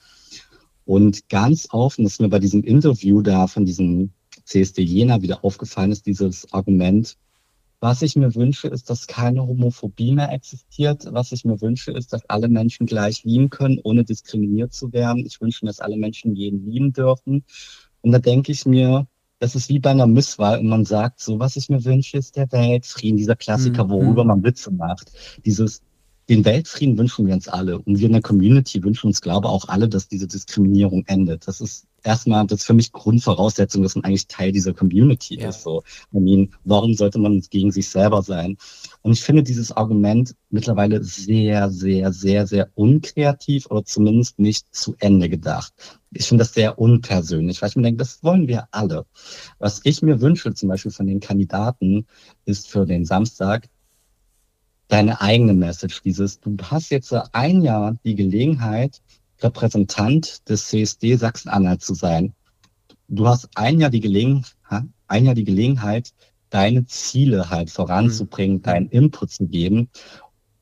Und 0.86 1.28
ganz 1.28 1.68
offen 1.72 2.06
ist 2.06 2.18
mir 2.18 2.30
bei 2.30 2.38
diesem 2.38 2.62
Interview 2.62 3.20
da 3.20 3.48
von 3.48 3.66
diesem 3.66 4.12
CSD 4.44 4.80
Jena 4.80 5.20
wieder 5.20 5.44
aufgefallen 5.44 5.92
ist, 5.92 6.06
dieses 6.06 6.50
Argument, 6.54 7.18
was 7.80 8.02
ich 8.02 8.16
mir 8.16 8.34
wünsche, 8.34 8.68
ist, 8.68 8.88
dass 8.88 9.06
keine 9.06 9.46
Homophobie 9.46 10.12
mehr 10.12 10.32
existiert. 10.32 11.06
Was 11.10 11.32
ich 11.32 11.44
mir 11.44 11.60
wünsche, 11.60 11.92
ist, 11.92 12.12
dass 12.12 12.28
alle 12.28 12.48
Menschen 12.48 12.86
gleich 12.86 13.24
lieben 13.24 13.50
können, 13.50 13.80
ohne 13.84 14.04
diskriminiert 14.04 14.72
zu 14.72 14.92
werden. 14.92 15.24
Ich 15.26 15.40
wünsche 15.40 15.64
mir, 15.64 15.70
dass 15.70 15.80
alle 15.80 15.96
Menschen 15.96 16.34
jeden 16.34 16.64
lieben 16.70 16.92
dürfen. 16.92 17.44
Und 18.00 18.12
da 18.12 18.18
denke 18.18 18.52
ich 18.52 18.64
mir, 18.66 19.06
das 19.38 19.54
ist 19.54 19.68
wie 19.68 19.78
bei 19.78 19.90
einer 19.90 20.06
Misswahl 20.06 20.58
und 20.58 20.68
man 20.68 20.84
sagt 20.84 21.20
so, 21.20 21.38
was 21.38 21.56
ich 21.56 21.68
mir 21.68 21.84
wünsche, 21.84 22.16
ist 22.16 22.36
der 22.36 22.50
Weltfrieden, 22.52 23.18
dieser 23.18 23.36
Klassiker, 23.36 23.84
mhm. 23.84 23.90
worüber 23.90 24.24
man 24.24 24.42
Witze 24.42 24.70
macht. 24.70 25.12
Dieses, 25.44 25.82
den 26.28 26.44
Weltfrieden 26.44 26.96
wünschen 26.96 27.26
wir 27.26 27.34
uns 27.34 27.46
alle. 27.46 27.78
Und 27.78 27.98
wir 27.98 28.06
in 28.06 28.12
der 28.12 28.22
Community 28.22 28.82
wünschen 28.82 29.08
uns, 29.08 29.20
glaube 29.20 29.48
ich, 29.48 29.52
auch 29.52 29.68
alle, 29.68 29.88
dass 29.88 30.08
diese 30.08 30.26
Diskriminierung 30.26 31.04
endet. 31.06 31.46
Das 31.46 31.60
ist 31.60 31.86
erstmal, 32.06 32.46
das 32.46 32.60
ist 32.60 32.66
für 32.66 32.74
mich 32.74 32.92
Grundvoraussetzung, 32.92 33.82
dass 33.82 33.96
man 33.96 34.04
eigentlich 34.04 34.28
Teil 34.28 34.52
dieser 34.52 34.72
Community 34.72 35.38
ja. 35.38 35.48
ist. 35.48 35.62
So, 35.62 35.82
I 36.14 36.20
mean, 36.20 36.54
warum 36.64 36.94
sollte 36.94 37.18
man 37.18 37.40
gegen 37.50 37.72
sich 37.72 37.88
selber 37.88 38.22
sein? 38.22 38.56
Und 39.02 39.12
ich 39.12 39.22
finde 39.22 39.42
dieses 39.42 39.72
Argument 39.72 40.34
mittlerweile 40.50 41.02
sehr, 41.02 41.70
sehr, 41.70 42.12
sehr, 42.12 42.46
sehr 42.46 42.70
unkreativ 42.74 43.66
oder 43.66 43.84
zumindest 43.84 44.38
nicht 44.38 44.74
zu 44.74 44.94
Ende 45.00 45.28
gedacht. 45.28 45.72
Ich 46.12 46.26
finde 46.26 46.42
das 46.42 46.54
sehr 46.54 46.78
unpersönlich, 46.78 47.60
weil 47.60 47.68
ich 47.68 47.76
mir 47.76 47.82
denke, 47.82 47.98
das 47.98 48.22
wollen 48.22 48.48
wir 48.48 48.68
alle. 48.70 49.04
Was 49.58 49.80
ich 49.84 50.00
mir 50.00 50.20
wünsche, 50.20 50.54
zum 50.54 50.68
Beispiel 50.68 50.92
von 50.92 51.06
den 51.06 51.20
Kandidaten, 51.20 52.06
ist 52.44 52.68
für 52.68 52.86
den 52.86 53.04
Samstag, 53.04 53.68
deine 54.88 55.20
eigene 55.20 55.52
Message, 55.52 56.00
dieses, 56.02 56.38
du 56.40 56.56
hast 56.62 56.90
jetzt 56.90 57.12
ein 57.32 57.62
Jahr 57.62 57.96
die 58.04 58.14
Gelegenheit, 58.14 59.02
Repräsentant 59.40 60.48
des 60.48 60.68
CSD 60.68 61.16
Sachsen-Anhalt 61.16 61.82
zu 61.82 61.94
sein. 61.94 62.34
Du 63.08 63.26
hast 63.26 63.48
ein 63.54 63.80
Jahr 63.80 63.90
die 63.90 64.00
Gelegenheit, 64.00 64.52
ein 65.08 65.24
Jahr 65.24 65.34
die 65.34 65.44
Gelegenheit, 65.44 66.12
deine 66.50 66.86
Ziele 66.86 67.50
halt 67.50 67.70
voranzubringen, 67.70 68.58
mhm. 68.58 68.62
deinen 68.62 68.88
Input 68.88 69.30
zu 69.30 69.46
geben. 69.46 69.88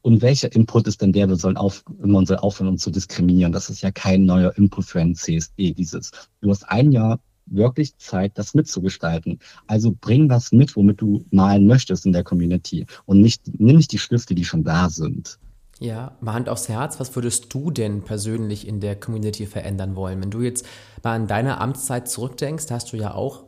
Und 0.02 0.20
welcher 0.20 0.52
Input 0.52 0.86
ist 0.86 1.00
denn 1.00 1.12
der? 1.12 1.28
Wir 1.28 1.36
sollen 1.36 1.56
auf, 1.56 1.82
man 1.98 2.26
soll 2.26 2.36
aufhören, 2.36 2.68
uns 2.68 2.82
zu 2.82 2.90
diskriminieren. 2.90 3.52
Das 3.52 3.70
ist 3.70 3.80
ja 3.80 3.90
kein 3.90 4.26
neuer 4.26 4.52
Input 4.56 4.84
für 4.84 5.00
einen 5.00 5.14
CSD. 5.14 5.72
Dieses, 5.72 6.10
du 6.42 6.50
hast 6.50 6.68
ein 6.68 6.92
Jahr 6.92 7.20
wirklich 7.46 7.96
Zeit, 7.96 8.36
das 8.36 8.54
mitzugestalten. 8.54 9.38
Also 9.66 9.94
bring 9.98 10.28
was 10.28 10.52
mit, 10.52 10.76
womit 10.76 11.00
du 11.00 11.24
malen 11.30 11.66
möchtest 11.66 12.06
in 12.06 12.12
der 12.12 12.24
Community 12.24 12.86
und 13.06 13.20
nicht, 13.20 13.42
nimm 13.58 13.76
nicht 13.76 13.92
die 13.92 13.98
Stifte, 13.98 14.34
die 14.34 14.44
schon 14.44 14.64
da 14.64 14.90
sind. 14.90 15.38
Ja, 15.80 16.16
mal 16.20 16.34
Hand 16.34 16.48
aufs 16.48 16.68
Herz, 16.68 17.00
was 17.00 17.14
würdest 17.16 17.52
du 17.52 17.70
denn 17.70 18.02
persönlich 18.02 18.68
in 18.68 18.80
der 18.80 18.94
Community 18.94 19.46
verändern 19.46 19.96
wollen? 19.96 20.20
Wenn 20.20 20.30
du 20.30 20.40
jetzt 20.40 20.64
mal 21.02 21.14
an 21.14 21.26
deine 21.26 21.60
Amtszeit 21.60 22.08
zurückdenkst, 22.08 22.66
hast 22.70 22.92
du 22.92 22.96
ja 22.96 23.14
auch 23.14 23.44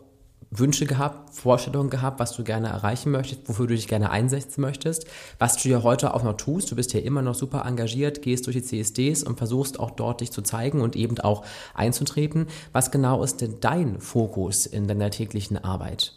Wünsche 0.51 0.87
gehabt, 0.87 1.35
Vorstellungen 1.35 1.91
gehabt, 1.91 2.21
was 2.21 2.35
du 2.35 2.45
gerne 2.45 2.69
erreichen 2.69 3.11
möchtest, 3.11 3.49
wofür 3.49 3.67
du 3.67 3.75
dich 3.75 3.89
gerne 3.89 4.11
einsetzen 4.11 4.61
möchtest, 4.61 5.07
was 5.39 5.61
du 5.61 5.69
ja 5.69 5.83
heute 5.83 6.15
auch 6.15 6.23
noch 6.23 6.37
tust. 6.37 6.71
Du 6.71 6.77
bist 6.77 6.93
ja 6.95 7.01
immer 7.01 7.23
noch 7.23 7.35
super 7.35 7.65
engagiert, 7.67 8.23
gehst 8.23 8.47
durch 8.47 8.57
die 8.57 8.63
CSDs 8.63 9.23
und 9.25 9.39
versuchst 9.39 9.79
auch 9.81 9.91
dort 9.91 10.21
dich 10.21 10.31
zu 10.31 10.43
zeigen 10.43 10.81
und 10.81 10.97
eben 10.97 11.19
auch 11.19 11.45
einzutreten. 11.75 12.47
Was 12.73 12.91
genau 12.91 13.23
ist 13.23 13.41
denn 13.41 13.57
dein 13.61 14.01
Fokus 14.01 14.67
in 14.67 14.87
deiner 14.87 15.11
täglichen 15.11 15.59
Arbeit? 15.59 16.13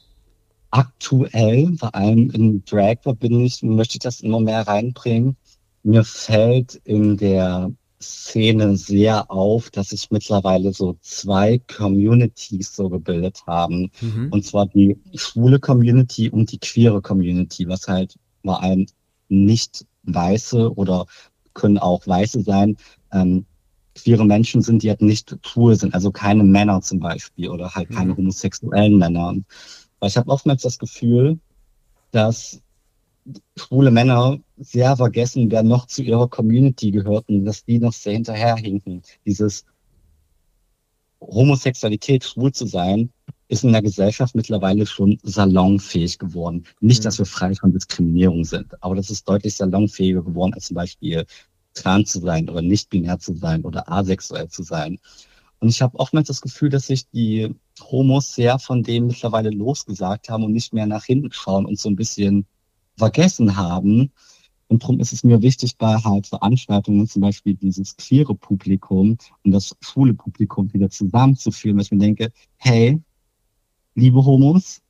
Aktuell, 0.71 1.75
vor 1.77 1.95
allem 1.95 2.29
in 2.29 2.63
Drag 2.65 2.97
bin 3.19 3.41
ich, 3.41 3.63
möchte 3.63 3.95
ich 3.95 3.99
das 3.99 4.21
immer 4.21 4.39
mehr 4.39 4.67
reinbringen. 4.67 5.35
Mir 5.83 6.03
fällt 6.03 6.75
in 6.83 7.17
der 7.17 7.71
Szene 8.01 8.77
sehr 8.77 9.29
auf, 9.29 9.69
dass 9.71 9.89
sich 9.89 10.09
mittlerweile 10.09 10.73
so 10.73 10.97
zwei 11.01 11.59
Communities 11.59 12.75
so 12.75 12.89
gebildet 12.89 13.43
haben. 13.45 13.91
Mhm. 13.99 14.29
Und 14.31 14.45
zwar 14.45 14.67
die 14.67 14.97
schwule 15.15 15.59
Community 15.59 16.29
und 16.29 16.51
die 16.51 16.59
queere 16.59 17.01
Community, 17.01 17.67
was 17.67 17.87
halt 17.87 18.15
vor 18.43 18.63
allem 18.63 18.85
nicht 19.27 19.85
weiße 20.03 20.73
oder 20.73 21.05
können 21.53 21.77
auch 21.77 22.07
weiße 22.07 22.41
sein, 22.41 22.77
ähm, 23.11 23.45
queere 23.95 24.25
Menschen 24.25 24.61
sind, 24.61 24.81
die 24.81 24.89
halt 24.89 25.01
nicht 25.01 25.35
schwul 25.45 25.75
sind, 25.75 25.93
also 25.93 26.11
keine 26.11 26.43
Männer 26.43 26.81
zum 26.81 26.99
Beispiel 26.99 27.49
oder 27.49 27.73
halt 27.75 27.89
keine 27.89 28.13
mhm. 28.13 28.17
homosexuellen 28.17 28.97
Männer. 28.97 29.35
Weil 29.99 30.09
ich 30.09 30.17
habe 30.17 30.31
oftmals 30.31 30.61
das 30.61 30.79
Gefühl, 30.79 31.37
dass 32.11 32.61
schwule 33.57 33.91
Männer 33.91 34.39
sehr 34.57 34.97
vergessen, 34.97 35.51
wer 35.51 35.63
noch 35.63 35.85
zu 35.87 36.01
ihrer 36.01 36.27
Community 36.27 36.91
gehört 36.91 37.29
und 37.29 37.45
dass 37.45 37.65
die 37.65 37.79
noch 37.79 37.93
sehr 37.93 38.13
hinterherhinken. 38.13 39.01
Dieses 39.25 39.65
Homosexualität, 41.21 42.23
schwul 42.23 42.51
zu 42.51 42.65
sein, 42.65 43.11
ist 43.49 43.63
in 43.63 43.71
der 43.71 43.81
Gesellschaft 43.81 44.35
mittlerweile 44.35 44.85
schon 44.85 45.17
salonfähig 45.23 46.19
geworden. 46.19 46.65
Nicht, 46.79 47.01
mhm. 47.01 47.03
dass 47.03 47.17
wir 47.19 47.25
frei 47.25 47.55
von 47.55 47.73
Diskriminierung 47.73 48.45
sind, 48.45 48.81
aber 48.81 48.95
das 48.95 49.09
ist 49.09 49.27
deutlich 49.27 49.55
salonfähiger 49.55 50.23
geworden, 50.23 50.53
als 50.53 50.67
zum 50.67 50.75
Beispiel 50.75 51.25
trans 51.73 52.11
zu 52.11 52.19
sein 52.19 52.49
oder 52.49 52.61
nicht 52.61 52.89
binär 52.89 53.19
zu 53.19 53.33
sein 53.35 53.63
oder 53.63 53.91
asexuell 53.91 54.49
zu 54.49 54.63
sein. 54.63 54.99
Und 55.59 55.69
ich 55.69 55.81
habe 55.81 55.99
oftmals 55.99 56.27
das 56.27 56.41
Gefühl, 56.41 56.69
dass 56.69 56.87
sich 56.87 57.09
die 57.09 57.53
Homos 57.81 58.33
sehr 58.33 58.59
von 58.59 58.83
dem 58.83 59.07
mittlerweile 59.07 59.49
losgesagt 59.49 60.29
haben 60.29 60.43
und 60.43 60.53
nicht 60.53 60.73
mehr 60.73 60.85
nach 60.85 61.03
hinten 61.03 61.31
schauen 61.31 61.65
und 61.65 61.79
so 61.79 61.89
ein 61.89 61.95
bisschen 61.95 62.45
vergessen 62.99 63.57
haben. 63.57 64.11
Und 64.67 64.83
darum 64.83 64.99
ist 64.99 65.13
es 65.13 65.23
mir 65.23 65.41
wichtig, 65.41 65.77
bei 65.77 65.95
halt 65.95 66.27
Veranstaltungen 66.27 67.07
zum 67.07 67.23
Beispiel 67.23 67.55
dieses 67.55 67.97
queere 67.97 68.35
Publikum 68.35 69.17
und 69.43 69.51
das 69.51 69.75
schwule 69.81 70.13
Publikum 70.13 70.71
wieder 70.73 70.91
zusammenzuführen, 70.91 71.77
weil 71.77 71.85
ich 71.85 71.91
mir 71.91 71.97
denke, 71.97 72.31
hey, 72.57 73.01
liebe 73.95 74.23
Homos, 74.23 74.81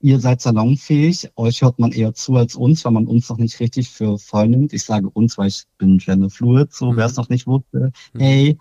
ihr 0.00 0.20
seid 0.20 0.42
salonfähig, 0.42 1.30
euch 1.36 1.62
hört 1.62 1.78
man 1.78 1.92
eher 1.92 2.12
zu 2.12 2.36
als 2.36 2.54
uns, 2.54 2.84
weil 2.84 2.92
man 2.92 3.06
uns 3.06 3.30
noch 3.30 3.38
nicht 3.38 3.58
richtig 3.60 3.88
für 3.88 4.18
voll 4.18 4.48
nimmt. 4.48 4.74
Ich 4.74 4.82
sage 4.84 5.08
uns, 5.08 5.38
weil 5.38 5.48
ich 5.48 5.64
bin 5.78 5.96
gender 5.98 6.28
fluid, 6.28 6.72
so 6.74 6.92
mhm. 6.92 6.96
wer 6.96 7.06
es 7.06 7.16
noch 7.16 7.30
nicht 7.30 7.46
wusste. 7.46 7.92
Mhm. 8.12 8.20
Hey, 8.20 8.58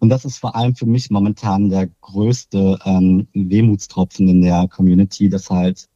und 0.00 0.08
das 0.08 0.24
ist 0.24 0.38
vor 0.38 0.54
allem 0.56 0.74
für 0.74 0.86
mich 0.86 1.10
momentan 1.10 1.70
der 1.70 1.88
größte 2.00 2.78
ähm, 2.84 3.28
Wehmutstropfen 3.32 4.28
in 4.28 4.42
der 4.42 4.68
Community, 4.68 5.28
dass 5.28 5.50
halt 5.50 5.88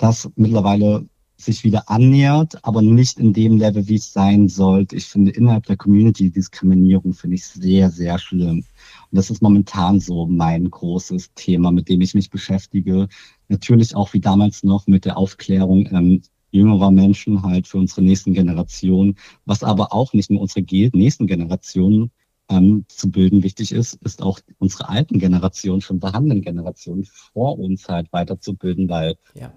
das 0.00 0.30
mittlerweile 0.36 1.06
sich 1.36 1.64
wieder 1.64 1.88
annähert, 1.88 2.64
aber 2.64 2.82
nicht 2.82 3.18
in 3.18 3.32
dem 3.32 3.58
Level, 3.58 3.86
wie 3.88 3.94
es 3.96 4.12
sein 4.12 4.48
sollte. 4.48 4.96
Ich 4.96 5.06
finde 5.06 5.30
innerhalb 5.30 5.66
der 5.66 5.76
Community 5.76 6.30
Diskriminierung 6.30 7.12
finde 7.14 7.36
ich 7.36 7.46
sehr, 7.46 7.90
sehr 7.90 8.18
schlimm. 8.18 8.58
Und 8.58 8.64
das 9.10 9.30
ist 9.30 9.42
momentan 9.42 10.00
so 10.00 10.26
mein 10.26 10.70
großes 10.70 11.32
Thema, 11.34 11.70
mit 11.70 11.88
dem 11.88 12.00
ich 12.00 12.14
mich 12.14 12.30
beschäftige. 12.30 13.08
Natürlich 13.48 13.94
auch 13.94 14.12
wie 14.12 14.20
damals 14.20 14.62
noch 14.62 14.86
mit 14.86 15.04
der 15.04 15.16
Aufklärung 15.16 15.88
ähm, 15.92 16.22
jüngerer 16.50 16.90
Menschen 16.90 17.42
halt 17.42 17.66
für 17.66 17.78
unsere 17.78 18.02
nächsten 18.02 18.34
Generationen, 18.34 19.16
was 19.44 19.62
aber 19.62 19.92
auch 19.92 20.12
nicht 20.12 20.30
nur 20.30 20.40
unsere 20.40 20.64
nächsten 20.92 21.26
Generationen 21.26 22.10
ähm, 22.48 22.84
zu 22.88 23.10
bilden 23.10 23.42
wichtig 23.42 23.72
ist, 23.72 23.94
ist 24.02 24.22
auch 24.22 24.40
unsere 24.58 24.88
alten 24.88 25.18
Generationen, 25.18 25.80
schon 25.80 26.00
vorhandenen 26.00 26.42
Generationen 26.42 27.04
vor 27.04 27.58
uns 27.58 27.88
halt 27.88 28.12
weiterzubilden, 28.12 28.88
weil 28.88 29.14
ja 29.34 29.52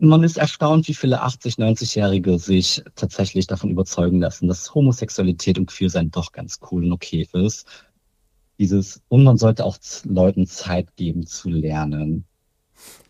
man 0.00 0.24
ist 0.24 0.38
erstaunt, 0.38 0.88
wie 0.88 0.94
viele 0.94 1.20
80, 1.20 1.56
90-Jährige 1.56 2.38
sich 2.38 2.82
tatsächlich 2.94 3.46
davon 3.46 3.70
überzeugen 3.70 4.20
lassen, 4.20 4.48
dass 4.48 4.74
Homosexualität 4.74 5.58
und 5.58 5.66
Queersein 5.66 6.10
doch 6.10 6.32
ganz 6.32 6.60
cool 6.70 6.84
und 6.84 6.92
okay 6.92 7.28
ist. 7.32 7.66
Dieses, 8.58 9.02
und 9.08 9.24
man 9.24 9.38
sollte 9.38 9.64
auch 9.64 9.76
Leuten 10.04 10.46
Zeit 10.46 10.94
geben 10.96 11.26
zu 11.26 11.50
lernen. 11.50 12.24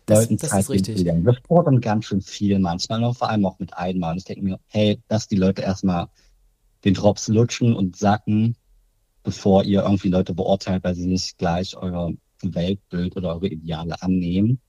Das, 0.05 0.21
Leuten 0.21 0.37
das 0.37 0.49
Zeit 0.49 0.61
ist 0.61 0.69
richtig. 0.69 0.97
zu 0.97 1.03
lernen. 1.03 1.25
Wir 1.25 1.37
fordern 1.47 1.79
ganz 1.79 2.05
schön 2.05 2.21
viel 2.21 2.59
manchmal, 2.59 3.03
und 3.03 3.17
vor 3.17 3.29
allem 3.29 3.45
auch 3.45 3.59
mit 3.59 3.73
einmal. 3.73 4.17
Ich 4.17 4.25
denke 4.25 4.43
mir, 4.43 4.59
hey, 4.67 4.99
dass 5.07 5.27
die 5.27 5.37
Leute 5.37 5.61
erstmal 5.61 6.07
den 6.83 6.93
Drops 6.93 7.29
lutschen 7.29 7.73
und 7.73 7.95
sacken, 7.95 8.57
bevor 9.23 9.63
ihr 9.63 9.83
irgendwie 9.83 10.09
Leute 10.09 10.33
beurteilt, 10.33 10.83
weil 10.83 10.95
sie 10.95 11.07
nicht 11.07 11.37
gleich 11.37 11.77
euer 11.77 12.11
Weltbild 12.41 13.15
oder 13.15 13.35
eure 13.35 13.47
Ideale 13.47 14.01
annehmen. 14.01 14.59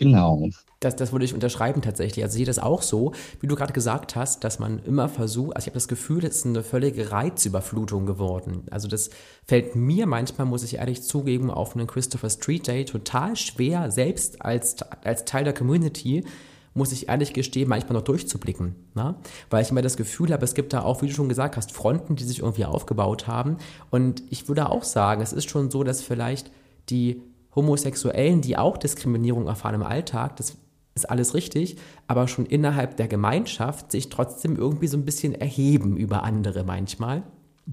Genau. 0.00 0.48
Das, 0.80 0.96
das 0.96 1.12
würde 1.12 1.26
ich 1.26 1.34
unterschreiben 1.34 1.82
tatsächlich. 1.82 2.24
Also 2.24 2.32
ich 2.32 2.38
sehe 2.38 2.46
das 2.46 2.58
auch 2.58 2.80
so, 2.80 3.12
wie 3.40 3.46
du 3.46 3.54
gerade 3.54 3.74
gesagt 3.74 4.16
hast, 4.16 4.42
dass 4.44 4.58
man 4.58 4.80
immer 4.86 5.10
versucht, 5.10 5.54
also 5.54 5.64
ich 5.64 5.66
habe 5.66 5.74
das 5.74 5.88
Gefühl, 5.88 6.24
es 6.24 6.36
ist 6.36 6.46
eine 6.46 6.62
völlige 6.62 7.12
Reizüberflutung 7.12 8.06
geworden. 8.06 8.62
Also 8.70 8.88
das 8.88 9.10
fällt 9.46 9.76
mir 9.76 10.06
manchmal, 10.06 10.46
muss 10.46 10.64
ich 10.64 10.76
ehrlich 10.76 11.02
zugeben, 11.02 11.50
auf 11.50 11.76
einen 11.76 11.86
Christopher 11.86 12.30
Street 12.30 12.66
Day 12.66 12.86
total 12.86 13.36
schwer, 13.36 13.90
selbst 13.90 14.40
als, 14.40 14.80
als 15.04 15.26
Teil 15.26 15.44
der 15.44 15.52
Community, 15.52 16.24
muss 16.72 16.92
ich 16.92 17.10
ehrlich 17.10 17.34
gestehen, 17.34 17.68
manchmal 17.68 17.98
noch 17.98 18.04
durchzublicken. 18.04 18.74
Ne? 18.94 19.16
Weil 19.50 19.62
ich 19.62 19.70
immer 19.70 19.82
das 19.82 19.98
Gefühl 19.98 20.32
habe, 20.32 20.44
es 20.44 20.54
gibt 20.54 20.72
da 20.72 20.80
auch, 20.80 21.02
wie 21.02 21.08
du 21.08 21.12
schon 21.12 21.28
gesagt 21.28 21.58
hast, 21.58 21.72
Fronten, 21.72 22.16
die 22.16 22.24
sich 22.24 22.38
irgendwie 22.38 22.64
aufgebaut 22.64 23.26
haben. 23.26 23.58
Und 23.90 24.22
ich 24.30 24.48
würde 24.48 24.70
auch 24.70 24.84
sagen, 24.84 25.20
es 25.20 25.34
ist 25.34 25.50
schon 25.50 25.70
so, 25.70 25.84
dass 25.84 26.00
vielleicht 26.00 26.50
die 26.88 27.20
Homosexuellen, 27.54 28.40
die 28.40 28.56
auch 28.56 28.76
Diskriminierung 28.76 29.46
erfahren 29.46 29.76
im 29.76 29.82
Alltag, 29.82 30.36
das 30.36 30.56
ist 30.94 31.08
alles 31.08 31.34
richtig, 31.34 31.76
aber 32.06 32.28
schon 32.28 32.46
innerhalb 32.46 32.96
der 32.96 33.08
Gemeinschaft 33.08 33.92
sich 33.92 34.08
trotzdem 34.08 34.56
irgendwie 34.56 34.86
so 34.86 34.96
ein 34.96 35.04
bisschen 35.04 35.34
erheben 35.34 35.96
über 35.96 36.24
andere 36.24 36.64
manchmal. 36.64 37.22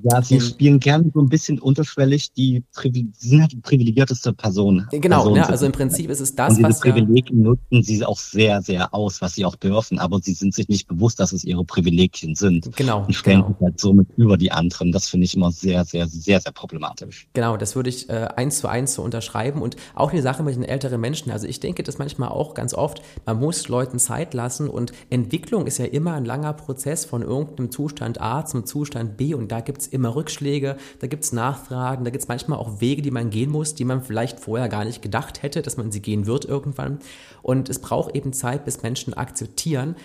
Ja, 0.03 0.21
sie 0.21 0.39
spielen 0.39 0.79
gerne 0.79 1.09
so 1.13 1.19
ein 1.19 1.29
bisschen 1.29 1.59
unterschwellig 1.59 2.31
die, 2.33 2.63
sie 2.73 3.29
sind 3.29 3.41
halt 3.41 3.51
die 3.51 3.57
privilegierteste 3.57 4.33
Person. 4.33 4.87
Genau, 4.91 5.23
Person 5.23 5.33
ne, 5.33 5.49
also 5.49 5.65
im 5.65 5.71
Prinzip 5.71 6.09
ist 6.09 6.19
es 6.19 6.35
das, 6.35 6.49
und 6.49 6.57
diese 6.57 6.69
was 6.69 6.79
Privilegien 6.79 7.43
ja, 7.43 7.49
nutzen 7.49 7.83
sie 7.83 8.05
auch 8.05 8.17
sehr, 8.17 8.61
sehr 8.61 8.93
aus, 8.93 9.21
was 9.21 9.33
sie 9.33 9.45
auch 9.45 9.55
dürfen, 9.55 9.99
aber 9.99 10.19
sie 10.19 10.33
sind 10.33 10.53
sich 10.53 10.67
nicht 10.67 10.87
bewusst, 10.87 11.19
dass 11.19 11.31
es 11.31 11.43
ihre 11.43 11.65
Privilegien 11.65 12.35
sind. 12.35 12.75
Genau. 12.75 13.05
Und 13.05 13.13
stellen 13.13 13.41
genau. 13.41 13.53
sich 13.53 13.61
halt 13.61 13.79
somit 13.79 14.07
über 14.17 14.37
die 14.37 14.51
anderen. 14.51 14.91
Das 14.91 15.07
finde 15.07 15.25
ich 15.25 15.35
immer 15.35 15.51
sehr, 15.51 15.83
sehr, 15.85 16.07
sehr, 16.07 16.41
sehr 16.41 16.51
problematisch. 16.51 17.27
Genau, 17.33 17.57
das 17.57 17.75
würde 17.75 17.89
ich 17.89 18.09
äh, 18.09 18.27
eins 18.35 18.59
zu 18.59 18.67
eins 18.67 18.93
so 18.93 19.01
unterschreiben 19.01 19.61
und 19.61 19.75
auch 19.95 20.11
die 20.11 20.21
Sache 20.21 20.43
mit 20.43 20.55
den 20.55 20.63
älteren 20.63 21.01
Menschen. 21.01 21.31
Also 21.31 21.47
ich 21.47 21.59
denke 21.59 21.83
das 21.83 21.97
manchmal 21.97 22.29
auch 22.29 22.53
ganz 22.53 22.73
oft, 22.73 23.01
man 23.25 23.39
muss 23.39 23.67
Leuten 23.67 23.99
Zeit 23.99 24.33
lassen 24.33 24.69
und 24.69 24.91
Entwicklung 25.09 25.65
ist 25.65 25.79
ja 25.79 25.85
immer 25.85 26.13
ein 26.13 26.25
langer 26.25 26.53
Prozess 26.53 27.05
von 27.05 27.21
irgendeinem 27.21 27.71
Zustand 27.71 28.21
A 28.21 28.45
zum 28.45 28.65
Zustand 28.65 29.17
B 29.17 29.33
und 29.33 29.51
da 29.51 29.61
gibt 29.61 29.76
es 29.81 29.87
immer 29.87 30.15
Rückschläge, 30.15 30.77
da 30.99 31.07
gibt 31.07 31.23
es 31.23 31.33
Nachfragen, 31.33 32.03
da 32.03 32.11
gibt 32.11 32.23
es 32.23 32.27
manchmal 32.27 32.59
auch 32.59 32.81
Wege, 32.81 33.01
die 33.01 33.11
man 33.11 33.29
gehen 33.29 33.51
muss, 33.51 33.75
die 33.75 33.85
man 33.85 34.03
vielleicht 34.03 34.39
vorher 34.39 34.69
gar 34.69 34.85
nicht 34.85 35.01
gedacht 35.01 35.43
hätte, 35.43 35.61
dass 35.61 35.77
man 35.77 35.91
sie 35.91 36.01
gehen 36.01 36.25
wird 36.25 36.45
irgendwann. 36.45 36.99
Und 37.41 37.69
es 37.69 37.79
braucht 37.79 38.15
eben 38.15 38.33
Zeit, 38.33 38.65
bis 38.65 38.83
Menschen 38.83 39.13
akzeptieren. 39.13 39.95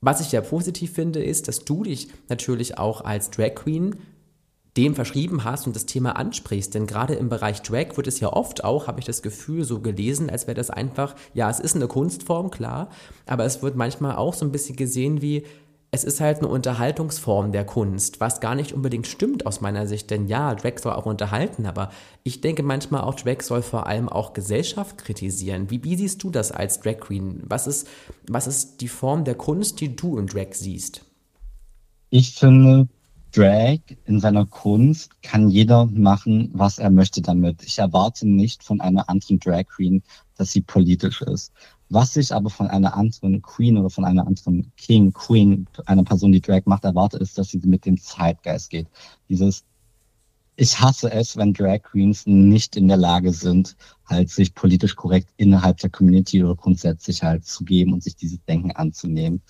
Was 0.00 0.20
ich 0.20 0.32
ja 0.32 0.40
positiv 0.40 0.92
finde, 0.92 1.22
ist, 1.22 1.48
dass 1.48 1.60
du 1.60 1.84
dich 1.84 2.08
natürlich 2.28 2.78
auch 2.78 3.02
als 3.02 3.30
Drag 3.30 3.54
Queen 3.54 3.96
dem 4.76 4.94
verschrieben 4.94 5.44
hast 5.44 5.66
und 5.66 5.74
das 5.74 5.86
Thema 5.86 6.16
ansprichst. 6.16 6.74
Denn 6.74 6.86
gerade 6.86 7.14
im 7.14 7.28
Bereich 7.28 7.62
Drag 7.62 7.96
wird 7.96 8.06
es 8.06 8.20
ja 8.20 8.32
oft 8.32 8.64
auch, 8.64 8.86
habe 8.86 9.00
ich 9.00 9.06
das 9.06 9.22
Gefühl, 9.22 9.64
so 9.64 9.80
gelesen, 9.80 10.28
als 10.30 10.46
wäre 10.46 10.54
das 10.54 10.70
einfach, 10.70 11.14
ja, 11.34 11.48
es 11.48 11.60
ist 11.60 11.76
eine 11.76 11.88
Kunstform, 11.88 12.50
klar, 12.50 12.90
aber 13.26 13.44
es 13.44 13.62
wird 13.62 13.76
manchmal 13.76 14.16
auch 14.16 14.34
so 14.34 14.44
ein 14.44 14.52
bisschen 14.52 14.76
gesehen 14.76 15.22
wie, 15.22 15.44
es 15.90 16.04
ist 16.04 16.20
halt 16.20 16.38
eine 16.38 16.48
Unterhaltungsform 16.48 17.52
der 17.52 17.64
Kunst, 17.64 18.20
was 18.20 18.40
gar 18.40 18.54
nicht 18.54 18.72
unbedingt 18.72 19.06
stimmt 19.06 19.46
aus 19.46 19.60
meiner 19.60 19.86
Sicht, 19.86 20.10
denn 20.10 20.26
ja, 20.26 20.54
Drag 20.54 20.78
soll 20.78 20.92
auch 20.92 21.06
unterhalten, 21.06 21.66
aber 21.66 21.90
ich 22.22 22.40
denke 22.40 22.62
manchmal 22.62 23.02
auch, 23.02 23.14
Drag 23.14 23.40
soll 23.42 23.62
vor 23.62 23.86
allem 23.86 24.08
auch 24.08 24.32
Gesellschaft 24.32 24.98
kritisieren. 24.98 25.70
Wie, 25.70 25.82
wie 25.84 25.96
siehst 25.96 26.22
du 26.22 26.30
das 26.30 26.52
als 26.52 26.80
Drag 26.80 26.98
Queen? 27.00 27.42
Was 27.46 27.66
ist, 27.66 27.88
was 28.28 28.46
ist 28.46 28.80
die 28.80 28.88
Form 28.88 29.24
der 29.24 29.36
Kunst, 29.36 29.80
die 29.80 29.94
du 29.94 30.18
in 30.18 30.26
Drag 30.26 30.52
siehst? 30.52 31.04
Ich 32.10 32.34
finde, 32.34 32.88
Drag 33.32 33.80
in 34.06 34.18
seiner 34.18 34.46
Kunst 34.46 35.22
kann 35.22 35.50
jeder 35.50 35.86
machen, 35.86 36.50
was 36.54 36.78
er 36.78 36.90
möchte 36.90 37.20
damit. 37.20 37.62
Ich 37.64 37.78
erwarte 37.78 38.26
nicht 38.26 38.64
von 38.64 38.80
einer 38.80 39.08
anderen 39.08 39.38
Drag 39.40 39.64
Queen, 39.66 40.02
dass 40.36 40.52
sie 40.52 40.62
politisch 40.62 41.22
ist. 41.22 41.52
Was 41.88 42.16
ich 42.16 42.32
aber 42.32 42.50
von 42.50 42.66
einer 42.66 42.96
anderen 42.96 43.42
Queen 43.42 43.76
oder 43.78 43.90
von 43.90 44.04
einer 44.04 44.26
anderen 44.26 44.72
King, 44.76 45.12
Queen, 45.12 45.66
einer 45.86 46.02
Person, 46.02 46.32
die 46.32 46.40
Drag 46.40 46.62
macht, 46.64 46.84
erwarte, 46.84 47.18
ist, 47.18 47.38
dass 47.38 47.48
sie 47.48 47.58
mit 47.58 47.86
dem 47.86 47.96
Zeitgeist 47.96 48.70
geht. 48.70 48.88
Dieses, 49.28 49.64
ich 50.56 50.80
hasse 50.80 51.12
es, 51.12 51.36
wenn 51.36 51.52
Drag 51.52 51.82
Queens 51.82 52.26
nicht 52.26 52.76
in 52.76 52.88
der 52.88 52.96
Lage 52.96 53.32
sind, 53.32 53.76
halt 54.06 54.30
sich 54.30 54.54
politisch 54.54 54.96
korrekt 54.96 55.28
innerhalb 55.36 55.76
der 55.78 55.90
Community 55.90 56.42
oder 56.42 56.56
grundsätzlich 56.56 57.22
halt 57.22 57.44
zu 57.44 57.64
geben 57.64 57.92
und 57.92 58.02
sich 58.02 58.16
dieses 58.16 58.42
Denken 58.46 58.72
anzunehmen. 58.72 59.42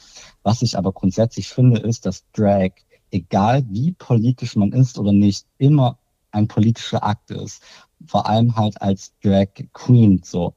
Was 0.42 0.62
ich 0.62 0.76
aber 0.76 0.92
grundsätzlich 0.92 1.48
finde, 1.48 1.80
ist, 1.80 2.04
dass 2.04 2.24
Drag, 2.32 2.72
egal 3.12 3.64
wie 3.70 3.92
politisch 3.92 4.56
man 4.56 4.72
ist 4.72 4.98
oder 4.98 5.12
nicht, 5.12 5.46
immer 5.56 5.98
ein 6.32 6.48
politischer 6.48 7.02
Akt 7.02 7.30
ist. 7.30 7.62
Vor 8.06 8.28
allem 8.28 8.56
halt 8.56 8.80
als 8.82 9.12
Drag 9.22 9.48
Queen 9.72 10.20
so. 10.22 10.54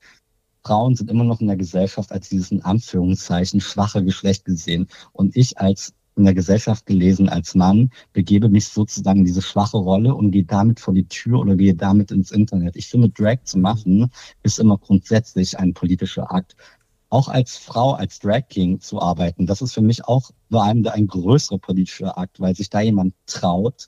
Frauen 0.63 0.95
sind 0.95 1.09
immer 1.09 1.23
noch 1.23 1.41
in 1.41 1.47
der 1.47 1.57
Gesellschaft 1.57 2.11
als 2.11 2.29
dieses 2.29 2.51
in 2.51 2.61
Anführungszeichen 2.61 3.61
schwache 3.61 4.03
Geschlecht 4.03 4.45
gesehen. 4.45 4.87
Und 5.13 5.35
ich 5.35 5.57
als 5.57 5.93
in 6.19 6.25
der 6.25 6.33
Gesellschaft 6.33 6.85
gelesen 6.85 7.29
als 7.29 7.55
Mann, 7.55 7.91
begebe 8.13 8.49
mich 8.49 8.67
sozusagen 8.67 9.19
in 9.19 9.25
diese 9.25 9.41
schwache 9.41 9.77
Rolle 9.77 10.13
und 10.13 10.31
gehe 10.31 10.43
damit 10.43 10.79
vor 10.79 10.93
die 10.93 11.07
Tür 11.07 11.39
oder 11.39 11.55
gehe 11.55 11.73
damit 11.73 12.11
ins 12.11 12.31
Internet. 12.31 12.75
Ich 12.75 12.87
finde, 12.87 13.09
Drag 13.09 13.43
zu 13.45 13.57
machen 13.57 14.11
ist 14.43 14.59
immer 14.59 14.77
grundsätzlich 14.77 15.57
ein 15.57 15.73
politischer 15.73 16.31
Akt. 16.31 16.55
Auch 17.09 17.29
als 17.29 17.57
Frau, 17.57 17.93
als 17.93 18.19
Drag 18.19 18.49
King 18.49 18.81
zu 18.81 19.01
arbeiten, 19.01 19.47
das 19.47 19.61
ist 19.61 19.73
für 19.73 19.81
mich 19.81 20.05
auch 20.05 20.29
vor 20.51 20.63
allem 20.63 20.85
ein 20.85 21.07
größerer 21.07 21.57
politischer 21.57 22.17
Akt, 22.17 22.39
weil 22.39 22.53
sich 22.53 22.69
da 22.69 22.81
jemand 22.81 23.15
traut, 23.25 23.87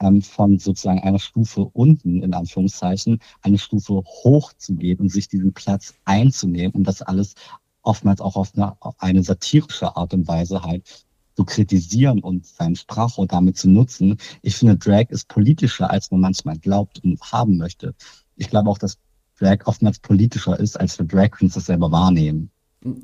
ähm, 0.00 0.22
von 0.22 0.58
sozusagen 0.58 1.00
einer 1.00 1.18
Stufe 1.18 1.62
unten, 1.72 2.22
in 2.22 2.34
Anführungszeichen, 2.34 3.18
eine 3.42 3.58
Stufe 3.58 3.94
hoch 3.94 4.52
zu 4.54 4.74
gehen 4.74 4.98
und 5.00 5.10
sich 5.10 5.28
diesen 5.28 5.52
Platz 5.52 5.94
einzunehmen 6.04 6.72
und 6.72 6.84
das 6.84 7.02
alles 7.02 7.34
oftmals 7.82 8.20
auch 8.20 8.36
auf 8.36 8.52
eine, 8.54 8.80
auf 8.80 8.94
eine 8.98 9.22
satirische 9.22 9.96
Art 9.96 10.12
und 10.12 10.26
Weise 10.28 10.62
halt 10.62 11.06
zu 11.36 11.44
kritisieren 11.44 12.20
und 12.20 12.46
seinen 12.46 12.76
Sprachrohr 12.76 13.26
damit 13.26 13.58
zu 13.58 13.68
nutzen. 13.68 14.16
Ich 14.42 14.56
finde, 14.56 14.76
Drag 14.76 15.10
ist 15.10 15.28
politischer, 15.28 15.90
als 15.90 16.10
man 16.10 16.20
manchmal 16.20 16.58
glaubt 16.58 17.04
und 17.04 17.20
haben 17.20 17.58
möchte. 17.58 17.94
Ich 18.36 18.48
glaube 18.48 18.70
auch, 18.70 18.78
dass 18.78 18.98
Drag 19.38 19.66
oftmals 19.66 19.98
politischer 19.98 20.58
ist, 20.58 20.80
als 20.80 20.98
wir 20.98 21.06
Drag 21.06 21.30
Queens 21.30 21.54
das 21.54 21.66
selber 21.66 21.92
wahrnehmen. 21.92 22.50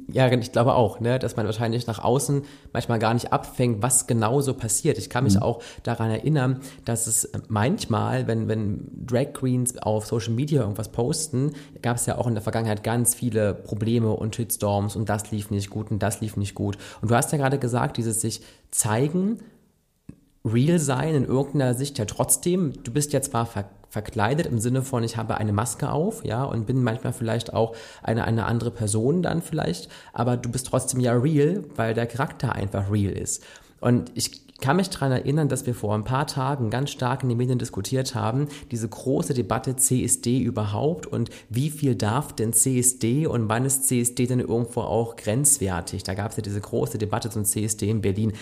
Ja, 0.09 0.31
ich 0.31 0.53
glaube 0.53 0.75
auch, 0.75 1.01
ne, 1.01 1.19
dass 1.19 1.37
man 1.37 1.47
wahrscheinlich 1.47 1.87
nach 1.87 2.03
außen 2.03 2.43
manchmal 2.73 2.99
gar 2.99 3.15
nicht 3.15 3.33
abfängt, 3.33 3.83
was 3.83 4.07
genau 4.07 4.41
so 4.41 4.55
passiert. 4.55 4.99
Ich 4.99 5.11
kann 5.11 5.25
mich 5.25 5.37
mhm. 5.37 5.43
auch 5.43 5.63
daran 5.83 6.11
erinnern, 6.11 6.61
dass 6.85 7.07
es 7.07 7.31
manchmal, 7.49 8.27
wenn, 8.27 8.49
wenn 8.49 8.89
Drag 9.07 9.33
Queens 9.33 9.79
auf 9.79 10.07
Social 10.07 10.33
Media 10.33 10.61
irgendwas 10.63 10.91
posten, 10.91 11.53
gab 11.83 11.97
es 11.97 12.07
ja 12.07 12.19
auch 12.19 12.27
in 12.27 12.35
der 12.35 12.43
Vergangenheit 12.43 12.85
ganz 12.85 13.15
viele 13.15 13.55
Probleme 13.55 14.11
und 14.11 14.37
Shitstorms 14.37 14.97
und 14.97 15.09
das 15.09 15.31
lief 15.31 15.51
nicht 15.51 15.71
gut 15.71 15.91
und 15.91 16.03
das 16.03 16.21
lief 16.21 16.37
nicht 16.37 16.55
gut. 16.55 16.79
Und 17.01 17.11
du 17.11 17.15
hast 17.15 17.33
ja 17.33 17.39
gerade 17.39 17.59
gesagt, 17.59 17.97
dieses 17.97 18.21
sich 18.21 18.43
zeigen, 18.71 19.39
real 20.45 20.79
sein 20.79 21.15
in 21.15 21.25
irgendeiner 21.25 21.75
Sicht 21.75 21.99
ja 21.99 22.05
trotzdem, 22.05 22.73
du 22.83 22.93
bist 22.93 23.13
ja 23.13 23.23
zwar 23.23 23.47
ver 23.47 23.65
verkleidet 23.93 24.47
im 24.47 24.59
Sinne 24.59 24.81
von, 24.81 25.05
ich 25.05 25.19
habe 25.19 25.37
eine 25.37 25.53
Maske 25.53 25.93
auf, 25.93 26.25
ja, 26.25 26.45
und 26.45 26.67
bin 26.67 26.83
manchmal 26.83 27.13
vielleicht 27.13 27.53
auch 27.53 27.77
eine, 28.03 28.25
eine 28.25 28.47
andere 28.47 28.71
Person 28.71 29.21
dann 29.21 29.43
vielleicht, 29.43 29.91
aber 30.15 30.39
du 30.39 30.51
bist 30.51 30.67
trotzdem 30.67 30.99
ja 31.01 31.13
real, 31.13 31.63
weil 31.77 31.93
der 31.93 32.07
Charakter 32.07 32.55
einfach 32.55 32.91
real 32.91 33.13
ist. 33.13 33.45
Und 33.81 34.11
ich 34.15 34.43
kann 34.63 34.77
mich 34.77 34.89
daran 34.89 35.13
erinnern, 35.13 35.49
dass 35.49 35.67
wir 35.67 35.75
vor 35.75 35.95
ein 35.95 36.05
paar 36.05 36.27
Tagen 36.27 36.71
ganz 36.71 36.91
stark 36.91 37.23
in 37.23 37.29
den 37.29 37.37
Medien 37.37 37.59
diskutiert 37.59 38.15
haben, 38.15 38.49
diese 38.71 38.89
große 38.89 39.35
Debatte 39.35 39.77
CSD 39.77 40.39
überhaupt 40.39 41.07
und 41.07 41.29
wie 41.51 41.69
viel 41.69 41.95
darf 41.95 42.33
denn 42.33 42.55
CSD 42.55 43.27
und 43.27 43.51
wann 43.51 43.67
ist 43.67 43.89
CSD 43.89 44.27
denn 44.27 44.41
irgendwo 44.41 44.81
auch 44.81 45.17
grenzwertig? 45.17 46.05
Da 46.05 46.15
gab 46.15 46.31
es 46.31 46.39
ja 46.39 46.43
diese 46.43 46.61
große 46.61 46.97
Debatte 46.97 47.29
zum 47.29 47.45
CSD 47.45 47.91
in 47.91 48.01
Berlin. 48.01 48.33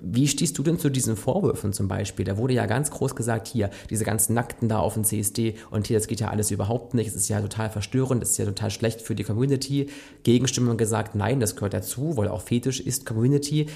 Wie 0.00 0.28
stehst 0.28 0.56
du 0.58 0.62
denn 0.62 0.78
zu 0.78 0.88
diesen 0.88 1.16
Vorwürfen 1.16 1.72
zum 1.72 1.88
Beispiel? 1.88 2.24
Da 2.24 2.36
wurde 2.36 2.54
ja 2.54 2.66
ganz 2.66 2.90
groß 2.90 3.14
gesagt, 3.14 3.48
hier, 3.48 3.70
diese 3.90 4.04
ganzen 4.04 4.34
Nackten 4.34 4.68
da 4.68 4.78
auf 4.78 4.94
dem 4.94 5.04
CSD 5.04 5.56
und 5.70 5.86
hier, 5.86 5.98
das 5.98 6.06
geht 6.06 6.20
ja 6.20 6.28
alles 6.28 6.50
überhaupt 6.50 6.94
nicht, 6.94 7.08
es 7.08 7.16
ist 7.16 7.28
ja 7.28 7.40
total 7.40 7.70
verstörend, 7.70 8.22
es 8.22 8.30
ist 8.30 8.38
ja 8.38 8.44
total 8.44 8.70
schlecht 8.70 9.02
für 9.02 9.14
die 9.14 9.24
Community. 9.24 9.88
Gegenstimmung 10.22 10.76
gesagt, 10.76 11.14
nein, 11.14 11.40
das 11.40 11.56
gehört 11.56 11.74
dazu, 11.74 12.16
weil 12.16 12.28
auch 12.28 12.42
Fetisch 12.42 12.80
ist 12.80 13.06
Community. 13.06 13.66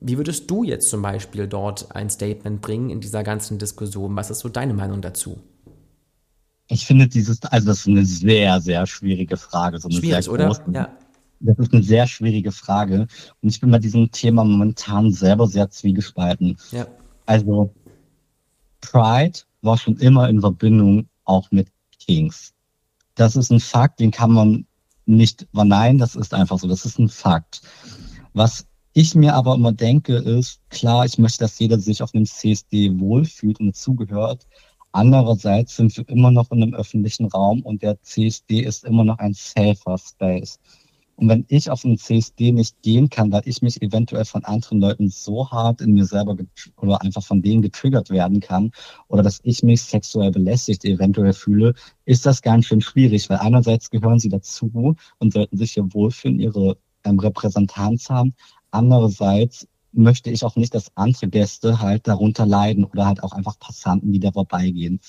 Wie 0.00 0.16
würdest 0.16 0.50
du 0.50 0.64
jetzt 0.64 0.88
zum 0.88 1.02
Beispiel 1.02 1.46
dort 1.46 1.94
ein 1.94 2.10
Statement 2.10 2.60
bringen 2.60 2.90
in 2.90 3.00
dieser 3.00 3.22
ganzen 3.22 3.58
Diskussion? 3.58 4.16
Was 4.16 4.30
ist 4.30 4.40
so 4.40 4.48
deine 4.48 4.74
Meinung 4.74 5.00
dazu? 5.00 5.38
Ich 6.68 6.86
finde 6.86 7.08
dieses, 7.08 7.42
also 7.44 7.68
das 7.68 7.80
ist 7.80 7.88
eine 7.88 8.04
sehr, 8.04 8.60
sehr 8.60 8.86
schwierige 8.86 9.36
Frage. 9.36 9.78
So 9.78 9.88
eine 9.88 9.98
Schwierig, 9.98 10.24
sehr 10.24 10.34
oder? 10.34 10.64
Ja. 10.72 10.90
Das 11.40 11.58
ist 11.58 11.72
eine 11.72 11.82
sehr 11.82 12.06
schwierige 12.06 12.52
Frage. 12.52 13.06
Und 13.42 13.48
ich 13.48 13.60
bin 13.60 13.70
bei 13.70 13.78
diesem 13.78 14.10
Thema 14.10 14.44
momentan 14.44 15.12
selber 15.12 15.46
sehr 15.46 15.70
zwiegespalten. 15.70 16.56
Ja. 16.72 16.86
Also, 17.26 17.72
Pride 18.80 19.40
war 19.62 19.78
schon 19.78 19.96
immer 19.98 20.28
in 20.28 20.40
Verbindung 20.40 21.08
auch 21.24 21.50
mit 21.50 21.68
Kings. 21.98 22.54
Das 23.14 23.36
ist 23.36 23.50
ein 23.50 23.60
Fakt, 23.60 24.00
den 24.00 24.10
kann 24.10 24.32
man 24.32 24.66
nicht 25.06 25.46
verneinen, 25.52 25.98
das 25.98 26.14
ist 26.14 26.34
einfach 26.34 26.58
so, 26.58 26.68
das 26.68 26.84
ist 26.84 26.98
ein 26.98 27.08
Fakt. 27.08 27.62
Was 28.34 28.66
ich 28.92 29.14
mir 29.14 29.34
aber 29.34 29.54
immer 29.54 29.72
denke, 29.72 30.16
ist, 30.16 30.60
klar, 30.70 31.04
ich 31.04 31.18
möchte, 31.18 31.40
dass 31.40 31.58
jeder 31.58 31.78
sich 31.78 32.02
auf 32.02 32.14
einem 32.14 32.26
CSD 32.26 32.98
wohlfühlt 32.98 33.60
und 33.60 33.68
dazugehört. 33.68 34.46
Andererseits 34.92 35.76
sind 35.76 35.96
wir 35.96 36.08
immer 36.08 36.30
noch 36.30 36.50
in 36.50 36.62
einem 36.62 36.74
öffentlichen 36.74 37.26
Raum 37.26 37.62
und 37.62 37.82
der 37.82 38.00
CSD 38.02 38.60
ist 38.60 38.84
immer 38.84 39.04
noch 39.04 39.18
ein 39.18 39.34
safer 39.34 39.98
Space. 39.98 40.58
Und 41.18 41.28
wenn 41.28 41.44
ich 41.48 41.68
auf 41.68 41.84
einen 41.84 41.98
CSD 41.98 42.52
nicht 42.52 42.80
gehen 42.82 43.10
kann, 43.10 43.32
weil 43.32 43.42
ich 43.44 43.60
mich 43.60 43.82
eventuell 43.82 44.24
von 44.24 44.44
anderen 44.44 44.80
Leuten 44.80 45.08
so 45.08 45.50
hart 45.50 45.80
in 45.80 45.92
mir 45.92 46.06
selber 46.06 46.36
oder 46.76 47.02
einfach 47.02 47.24
von 47.24 47.42
denen 47.42 47.60
getriggert 47.60 48.08
werden 48.10 48.38
kann 48.38 48.70
oder 49.08 49.24
dass 49.24 49.40
ich 49.42 49.64
mich 49.64 49.82
sexuell 49.82 50.30
belästigt 50.30 50.84
eventuell 50.84 51.32
fühle, 51.32 51.74
ist 52.04 52.24
das 52.24 52.40
ganz 52.40 52.66
schön 52.66 52.80
schwierig, 52.80 53.28
weil 53.28 53.38
einerseits 53.38 53.90
gehören 53.90 54.20
sie 54.20 54.28
dazu 54.28 54.94
und 55.18 55.32
sollten 55.32 55.56
sich 55.56 55.72
hier 55.72 55.92
wohlfühlen, 55.92 56.38
ihre 56.38 56.78
ähm, 57.02 57.18
Repräsentanz 57.18 58.08
haben. 58.08 58.34
Andererseits 58.70 59.66
möchte 59.90 60.30
ich 60.30 60.44
auch 60.44 60.54
nicht, 60.54 60.72
dass 60.72 60.96
andere 60.96 61.26
Gäste 61.26 61.80
halt 61.80 62.06
darunter 62.06 62.46
leiden 62.46 62.84
oder 62.84 63.06
halt 63.06 63.24
auch 63.24 63.32
einfach 63.32 63.58
Passanten, 63.58 64.12
die 64.12 64.20
da 64.20 64.30
vorbeigehen 64.30 65.00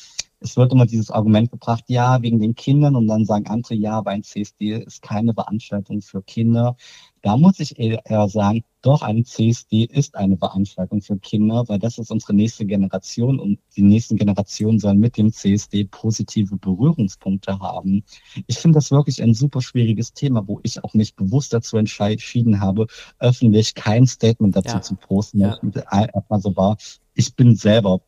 es 0.42 0.56
wird 0.56 0.72
immer 0.72 0.86
dieses 0.86 1.12
Argument 1.12 1.52
gebracht, 1.52 1.84
ja, 1.88 2.22
wegen 2.22 2.40
den 2.40 2.56
Kindern 2.56 2.96
und 2.96 3.08
dann 3.08 3.26
sagen 3.26 3.48
andere, 3.48 3.76
ja, 3.76 3.98
aber 3.98 4.12
ein 4.12 4.24
CSD 4.24 4.78
ist 4.78 5.02
keine 5.02 5.34
Veranstaltung 5.34 6.02
für 6.02 6.22
Kinder. 6.22 6.78
Da 7.22 7.36
muss 7.36 7.60
ich 7.60 7.78
eher 7.78 8.30
sagen, 8.30 8.64
doch, 8.82 9.02
ein 9.02 9.26
CSD 9.26 9.84
ist 9.84 10.16
eine 10.16 10.38
Veranstaltung 10.38 11.02
für 11.02 11.18
Kinder, 11.18 11.66
weil 11.68 11.80
das 11.80 11.98
ist 11.98 12.12
unsere 12.12 12.34
nächste 12.34 12.66
Generation 12.66 13.38
und 13.40 13.60
die 13.76 13.82
nächsten 13.82 14.16
Generationen 14.16 14.80
sollen 14.80 15.00
mit 15.00 15.18
dem 15.18 15.34
CSD 15.34 15.84
positive 15.84 16.56
Berührungspunkte 16.56 17.60
haben. 17.60 18.06
Ich 18.48 18.60
finde 18.60 18.78
das 18.78 18.92
wirklich 18.92 19.22
ein 19.22 19.34
super 19.34 19.62
schwieriges 19.62 20.14
Thema, 20.14 20.48
wo 20.48 20.62
ich 20.64 20.82
auch 20.82 20.94
mich 20.94 21.16
bewusst 21.16 21.52
dazu 21.52 21.76
entschieden 21.76 22.62
habe, 22.62 22.88
öffentlich 23.20 23.76
kein 23.76 24.08
Statement 24.08 24.56
dazu 24.56 24.76
ja. 24.76 24.82
zu 24.82 24.96
posten. 24.96 25.40
Ja. 25.40 25.60
Erstmal 25.92 26.40
so 26.40 26.56
war, 26.56 26.78
ich 27.16 27.36
bin 27.36 27.58
selber 27.58 28.00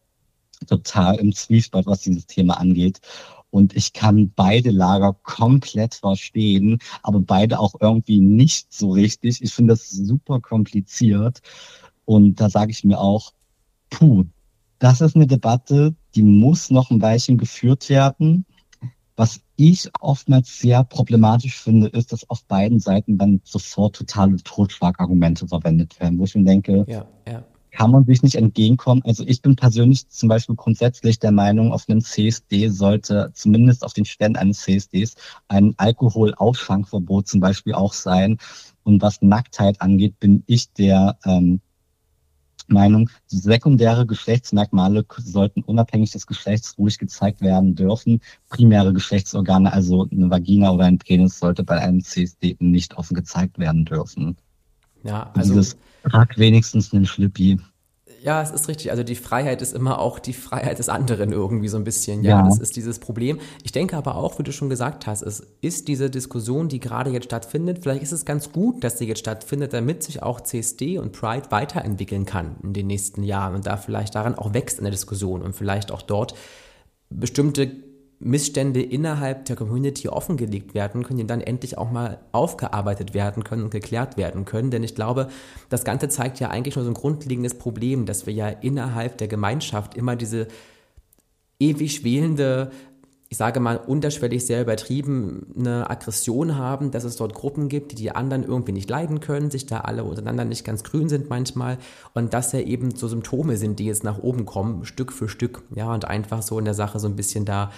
total 0.65 1.15
im 1.15 1.34
Zwiespalt, 1.34 1.86
was 1.86 2.02
dieses 2.02 2.26
Thema 2.26 2.60
angeht. 2.60 3.00
Und 3.52 3.76
ich 3.76 3.93
kann 3.93 4.32
beide 4.34 4.71
Lager 4.71 5.13
komplett 5.24 5.95
verstehen, 5.95 6.80
aber 7.04 7.19
beide 7.19 7.60
auch 7.60 7.76
irgendwie 7.80 8.21
nicht 8.21 8.74
so 8.74 8.91
richtig. 8.91 9.41
Ich 9.41 9.54
finde 9.54 9.74
das 9.74 9.89
super 9.89 10.39
kompliziert. 10.39 11.41
Und 12.06 12.39
da 12.39 12.50
sage 12.50 12.71
ich 12.71 12.84
mir 12.84 13.00
auch, 13.00 13.34
puh, 13.89 14.26
das 14.80 15.02
ist 15.02 15.15
eine 15.15 15.28
Debatte, 15.28 15.93
die 16.15 16.24
muss 16.24 16.71
noch 16.71 16.89
ein 16.89 17.02
Weilchen 17.02 17.38
geführt 17.38 17.89
werden. 17.89 18.45
Was 19.17 19.41
ich 19.58 19.89
oftmals 20.00 20.60
sehr 20.60 20.84
problematisch 20.86 21.60
finde, 21.60 21.88
ist, 21.88 22.13
dass 22.13 22.28
auf 22.30 22.43
beiden 22.45 22.80
Seiten 22.80 23.17
dann 23.17 23.41
sofort 23.43 23.97
totale 23.97 24.38
Totschlagargumente 24.38 25.47
verwendet 25.47 26.00
werden, 26.00 26.17
wo 26.17 26.24
ich 26.24 26.34
mir 26.34 26.45
denke, 26.45 26.86
ja, 26.88 27.06
ja 27.28 27.43
kann 27.71 27.91
man 27.91 28.05
sich 28.05 28.21
nicht 28.21 28.36
entgegenkommen. 28.36 29.01
Also 29.05 29.23
ich 29.25 29.41
bin 29.41 29.55
persönlich 29.55 30.07
zum 30.10 30.29
Beispiel 30.29 30.55
grundsätzlich 30.55 31.19
der 31.19 31.31
Meinung, 31.31 31.71
auf 31.71 31.88
einem 31.88 32.01
CSD 32.01 32.67
sollte 32.69 33.31
zumindest 33.34 33.84
auf 33.84 33.93
den 33.93 34.05
Ständen 34.05 34.38
eines 34.38 34.62
CSDs 34.62 35.15
ein 35.47 35.73
Alkoholausschankverbot 35.77 37.27
zum 37.27 37.39
Beispiel 37.39 37.73
auch 37.73 37.93
sein. 37.93 38.38
Und 38.84 39.01
was 39.01 39.21
Nacktheit 39.21 39.81
angeht, 39.81 40.19
bin 40.19 40.43
ich 40.47 40.71
der 40.73 41.17
ähm, 41.25 41.62
Meinung, 42.67 43.10
sekundäre 43.27 44.05
Geschlechtsmerkmale 44.05 45.05
sollten 45.17 45.62
unabhängig 45.62 46.12
des 46.12 46.25
Geschlechts 46.25 46.77
ruhig 46.77 46.97
gezeigt 46.97 47.41
werden 47.41 47.75
dürfen. 47.75 48.21
Primäre 48.49 48.93
Geschlechtsorgane, 48.93 49.71
also 49.71 50.07
eine 50.10 50.29
Vagina 50.29 50.71
oder 50.71 50.86
ein 50.86 50.97
Penis, 50.97 51.39
sollte 51.39 51.63
bei 51.63 51.79
einem 51.79 52.03
CSD 52.03 52.57
nicht 52.60 52.97
offen 52.97 53.15
gezeigt 53.15 53.60
werden 53.60 53.86
dürfen. 53.86 54.38
Ja, 55.04 55.32
also. 55.36 55.54
Dieses 55.54 55.78
Trag 56.10 56.38
wenigstens 56.38 56.94
einen 56.94 57.06
Schlippi. 57.06 57.60
Ja, 58.24 58.44
es 58.44 58.52
ist 58.52 58.68
richtig. 58.68 58.92
Also 58.92 59.02
die 59.02 59.16
Freiheit 59.16 59.64
ist 59.64 59.74
immer 59.74 59.98
auch 59.98 60.20
die 60.20 60.34
Freiheit 60.34 60.78
des 60.78 60.90
anderen 60.90 61.32
irgendwie 61.32 61.68
so 61.68 61.78
ein 61.78 61.84
bisschen. 61.84 62.24
Ja, 62.24 62.38
ja, 62.38 62.44
das 62.44 62.60
ist 62.60 62.76
dieses 62.76 63.00
Problem. 63.00 63.40
Ich 63.64 63.72
denke 63.72 63.98
aber 63.98 64.16
auch, 64.16 64.38
wie 64.38 64.44
du 64.44 64.52
schon 64.52 64.70
gesagt 64.70 65.08
hast, 65.08 65.24
es 65.24 65.42
ist 65.62 65.88
diese 65.88 66.12
Diskussion, 66.12 66.70
die 66.70 66.80
gerade 66.80 67.10
jetzt 67.10 67.26
stattfindet. 67.26 67.80
Vielleicht 67.82 68.04
ist 68.04 68.12
es 68.12 68.24
ganz 68.24 68.52
gut, 68.52 68.84
dass 68.84 69.00
sie 69.00 69.08
jetzt 69.08 69.20
stattfindet, 69.20 69.74
damit 69.74 70.04
sich 70.04 70.22
auch 70.22 70.42
CSD 70.42 71.00
und 71.00 71.14
Pride 71.14 71.50
weiterentwickeln 71.50 72.28
kann 72.28 72.58
in 72.62 72.74
den 72.74 72.86
nächsten 72.86 73.24
Jahren 73.24 73.56
und 73.56 73.66
da 73.66 73.78
vielleicht 73.78 74.14
daran 74.14 74.36
auch 74.36 74.54
wächst 74.54 74.78
in 74.78 74.84
der 74.84 74.92
Diskussion 74.92 75.42
und 75.42 75.56
vielleicht 75.56 75.92
auch 75.92 76.04
dort 76.04 76.36
bestimmte 77.10 77.72
Missstände 78.23 78.81
innerhalb 78.81 79.45
der 79.45 79.55
Community 79.55 80.07
offengelegt 80.07 80.73
werden 80.73 81.03
können, 81.03 81.19
die 81.19 81.27
dann 81.27 81.41
endlich 81.41 81.77
auch 81.77 81.91
mal 81.91 82.19
aufgearbeitet 82.31 83.13
werden 83.13 83.43
können 83.43 83.63
und 83.63 83.71
geklärt 83.71 84.15
werden 84.15 84.45
können. 84.45 84.69
Denn 84.69 84.84
ich 84.84 84.95
glaube, 84.95 85.29
das 85.69 85.84
Ganze 85.84 86.07
zeigt 86.07 86.39
ja 86.39 86.49
eigentlich 86.49 86.75
nur 86.75 86.86
so 86.86 86.91
ein 86.91 86.95
grundlegendes 86.95 87.55
Problem, 87.55 88.05
dass 88.05 88.27
wir 88.27 88.34
ja 88.34 88.47
innerhalb 88.47 89.17
der 89.17 89.27
Gemeinschaft 89.27 89.95
immer 89.95 90.15
diese 90.15 90.47
ewig 91.60 91.95
schwelende, 91.95 92.71
ich 93.29 93.38
sage 93.38 93.60
mal 93.60 93.77
unterschwellig 93.77 94.45
sehr 94.45 94.62
übertrieben, 94.62 95.47
eine 95.57 95.89
Aggression 95.89 96.57
haben, 96.57 96.91
dass 96.91 97.03
es 97.03 97.15
dort 97.15 97.34
Gruppen 97.34 97.69
gibt, 97.69 97.93
die 97.93 97.95
die 97.95 98.12
anderen 98.12 98.43
irgendwie 98.43 98.73
nicht 98.73 98.89
leiden 98.89 99.19
können, 99.19 99.49
sich 99.49 99.65
da 99.65 99.79
alle 99.79 100.03
untereinander 100.03 100.45
nicht 100.45 100.63
ganz 100.63 100.84
grün 100.84 101.10
sind 101.10 101.29
manchmal 101.29 101.79
und 102.13 102.34
dass 102.34 102.51
ja 102.51 102.60
eben 102.60 102.93
so 102.93 103.07
Symptome 103.07 103.57
sind, 103.57 103.79
die 103.79 103.86
jetzt 103.86 104.03
nach 104.03 104.19
oben 104.19 104.45
kommen, 104.45 104.86
Stück 104.86 105.12
für 105.12 105.27
Stück, 105.27 105.63
ja, 105.73 105.91
und 105.93 106.05
einfach 106.05 106.43
so 106.43 106.60
in 106.60 106.65
der 106.65 106.73
Sache 106.75 106.99
so 106.99 107.07
ein 107.07 107.15
bisschen 107.15 107.45
da 107.45 107.71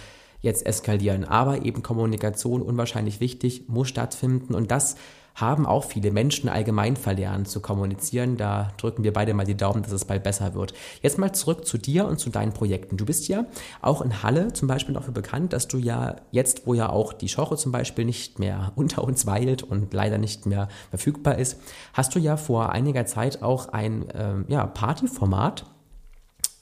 jetzt 0.44 0.68
eskalieren. 0.68 1.26
Aber 1.26 1.66
eben 1.66 1.82
Kommunikation 1.82 2.62
unwahrscheinlich 2.62 3.20
wichtig, 3.20 3.64
muss 3.68 3.90
stattfinden 3.90 4.54
und 4.54 4.70
das 4.70 4.96
haben 5.36 5.66
auch 5.66 5.84
viele 5.86 6.12
Menschen 6.12 6.48
allgemein 6.48 6.96
verlernt 6.96 7.48
zu 7.48 7.60
kommunizieren. 7.60 8.38
Da 8.38 8.72
drücken 8.78 9.04
wir 9.04 9.14
beide 9.14 9.34
mal 9.34 9.46
die 9.46 9.58
Daumen, 9.58 9.82
dass 9.82 9.92
es 9.92 10.06
bald 10.06 10.24
besser 10.24 10.54
wird. 10.54 10.74
Jetzt 11.02 11.18
mal 11.18 11.34
zurück 11.34 11.66
zu 11.66 11.78
dir 11.78 12.06
und 12.08 12.20
zu 12.20 12.30
deinen 12.30 12.54
Projekten. 12.54 12.98
Du 12.98 13.06
bist 13.06 13.28
ja 13.28 13.46
auch 13.82 14.02
in 14.02 14.22
Halle 14.22 14.54
zum 14.54 14.68
Beispiel 14.68 14.94
dafür 14.94 15.14
bekannt, 15.14 15.54
dass 15.54 15.68
du 15.68 15.78
ja 15.78 16.18
jetzt, 16.32 16.68
wo 16.68 16.74
ja 16.74 16.90
auch 16.90 17.14
die 17.14 17.30
Schoche 17.30 17.58
zum 17.58 17.72
Beispiel 17.72 18.06
nicht 18.06 18.38
mehr 18.38 18.74
unter 18.76 19.04
uns 19.04 19.26
weilt 19.26 19.64
und 19.64 19.94
leider 19.94 20.18
nicht 20.18 20.46
mehr 20.46 20.68
verfügbar 20.90 21.40
ist, 21.40 21.60
hast 21.94 22.14
du 22.14 22.20
ja 22.20 22.38
vor 22.38 22.72
einiger 22.72 23.06
Zeit 23.06 23.42
auch 23.42 23.70
ein 23.70 24.06
ähm, 24.14 24.46
ja, 24.50 24.66
Partyformat 24.68 25.66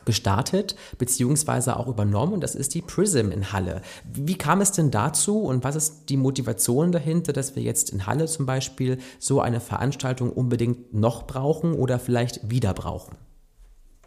gestartet 0.06 0.76
beziehungsweise 0.98 1.78
auch 1.78 1.88
übernommen 1.88 2.34
und 2.34 2.42
das 2.42 2.56
ist 2.56 2.74
die 2.74 2.82
Prism 2.82 3.32
in 3.32 3.52
Halle. 3.52 3.82
Wie 4.14 4.36
kam 4.36 4.62
es 4.62 4.72
denn 4.72 4.92
dazu 4.92 5.40
und 5.40 5.64
was 5.64 5.76
ist 5.76 6.10
die 6.10 6.18
Motivation 6.18 6.92
dahinter, 6.92 7.34
dass 7.34 7.56
wir 7.56 7.64
jetzt 7.64 7.90
in 7.92 8.06
Halle 8.06 8.26
zum 8.26 8.46
Beispiel 8.46 8.98
so 9.20 9.42
eine 9.42 9.60
Veranstaltung 9.60 10.32
unbedingt 10.32 10.94
noch 10.94 11.28
brauchen 11.28 11.74
oder 11.74 12.00
vielleicht 12.00 12.50
wieder 12.50 12.74
brauchen? 12.74 13.16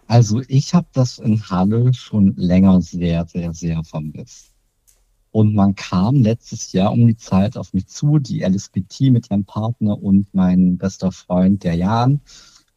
Also 0.07 0.43
ich 0.49 0.75
habe 0.75 0.87
das 0.93 1.19
in 1.19 1.49
Halle 1.49 1.95
schon 1.95 2.35
länger 2.37 2.83
sehr, 2.83 3.27
sehr, 3.27 3.55
sehr 3.55 3.83
vermisst. 3.85 4.51
Und 5.31 5.55
man 5.55 5.75
kam 5.75 6.17
letztes 6.23 6.73
Jahr 6.73 6.93
um 6.93 7.09
die 7.09 7.17
Zeit 7.17 7.57
auf 7.57 7.73
mich 7.73 7.89
zu, 7.89 8.21
die 8.21 8.45
LSBT 8.45 9.11
mit 9.11 9.31
ihrem 9.31 9.45
Partner 9.45 10.01
und 10.01 10.33
mein 10.33 10.79
bester 10.79 11.11
Freund, 11.11 11.65
der 11.65 11.75
Jan, 11.75 12.21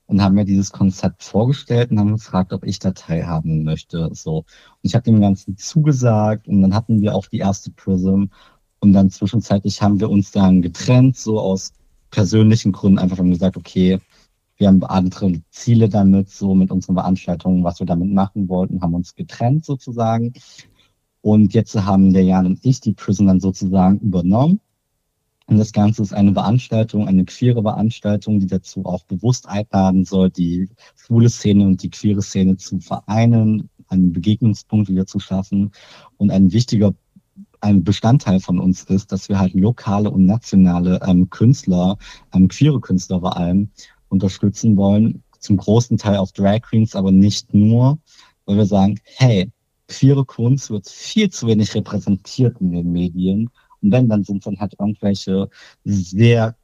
und 0.07 0.21
haben 0.21 0.35
mir 0.35 0.45
dieses 0.45 0.71
Konzept 0.71 1.23
vorgestellt 1.23 1.91
und 1.91 1.99
haben 1.99 2.13
gefragt, 2.13 2.53
ob 2.53 2.65
ich 2.65 2.79
da 2.79 2.91
teilhaben 2.91 3.63
möchte. 3.63 4.09
So. 4.13 4.37
Und 4.37 4.45
ich 4.81 4.95
habe 4.95 5.03
dem 5.03 5.21
Ganzen 5.21 5.57
zugesagt 5.57 6.47
und 6.47 6.61
dann 6.61 6.73
hatten 6.73 7.01
wir 7.01 7.13
auch 7.13 7.27
die 7.27 7.39
erste 7.39 7.71
Prism 7.71 8.25
und 8.79 8.93
dann 8.93 9.09
zwischenzeitlich 9.09 9.81
haben 9.81 9.99
wir 9.99 10.09
uns 10.09 10.31
dann 10.31 10.61
getrennt, 10.61 11.17
so 11.17 11.39
aus 11.39 11.73
persönlichen 12.09 12.71
Gründen 12.71 12.99
einfach 12.99 13.17
haben 13.17 13.31
gesagt, 13.31 13.57
okay, 13.57 13.99
wir 14.57 14.67
haben 14.67 14.83
andere 14.83 15.33
Ziele 15.51 15.89
damit, 15.89 16.29
so 16.29 16.55
mit 16.55 16.71
unseren 16.71 16.95
Veranstaltungen, 16.95 17.63
was 17.63 17.79
wir 17.79 17.85
damit 17.85 18.11
machen 18.11 18.49
wollten, 18.49 18.81
haben 18.81 18.95
uns 18.95 19.13
getrennt 19.13 19.65
sozusagen. 19.65 20.33
Und 21.21 21.53
jetzt 21.53 21.75
haben 21.75 22.13
der 22.13 22.23
Jan 22.23 22.45
und 22.45 22.59
ich 22.63 22.79
die 22.79 22.93
Prism 22.93 23.27
dann 23.27 23.39
sozusagen 23.39 23.99
übernommen 23.99 24.61
und 25.47 25.57
das 25.57 25.71
Ganze 25.71 26.01
ist 26.01 26.13
eine 26.13 26.33
Veranstaltung, 26.33 27.07
eine 27.07 27.23
queere 27.23 27.61
Veranstaltung, 27.61 28.39
die 28.39 28.47
dazu 28.47 28.85
auch 28.85 29.03
bewusst 29.05 29.47
einladen 29.47 30.03
soll, 30.03 30.29
die 30.29 30.69
schwule 30.95 31.29
Szene 31.29 31.65
und 31.65 31.81
die 31.81 31.89
queere 31.89 32.21
Szene 32.21 32.57
zu 32.57 32.79
vereinen, 32.79 33.69
einen 33.87 34.11
Begegnungspunkt 34.11 34.89
wieder 34.89 35.05
zu 35.05 35.19
schaffen. 35.19 35.71
Und 36.17 36.31
ein 36.31 36.51
wichtiger 36.51 36.93
ein 37.61 37.83
Bestandteil 37.83 38.41
von 38.41 38.59
uns 38.59 38.83
ist, 38.83 39.11
dass 39.11 39.29
wir 39.29 39.39
halt 39.39 39.53
lokale 39.53 40.11
und 40.11 40.25
nationale 40.25 40.99
ähm, 41.07 41.29
Künstler, 41.29 41.97
ähm, 42.33 42.49
queere 42.49 42.81
Künstler 42.81 43.21
vor 43.21 43.37
allem, 43.37 43.69
unterstützen 44.09 44.75
wollen. 44.75 45.23
Zum 45.39 45.57
großen 45.57 45.97
Teil 45.97 46.17
auch 46.17 46.31
Drag 46.31 46.61
Queens, 46.61 46.93
aber 46.93 47.11
nicht 47.11 47.53
nur, 47.53 47.99
weil 48.45 48.57
wir 48.57 48.65
sagen, 48.65 48.99
hey, 49.15 49.49
queere 49.87 50.25
Kunst 50.25 50.69
wird 50.69 50.89
viel 50.89 51.29
zu 51.29 51.47
wenig 51.47 51.73
repräsentiert 51.73 52.59
in 52.59 52.71
den 52.73 52.91
Medien 52.91 53.49
und 53.81 53.91
wenn, 53.91 54.09
dann 54.09 54.23
sind 54.23 54.37
es 54.37 54.43
dann 54.45 54.59
halt 54.59 54.75
irgendwelche 54.79 55.49
sehr 55.83 56.55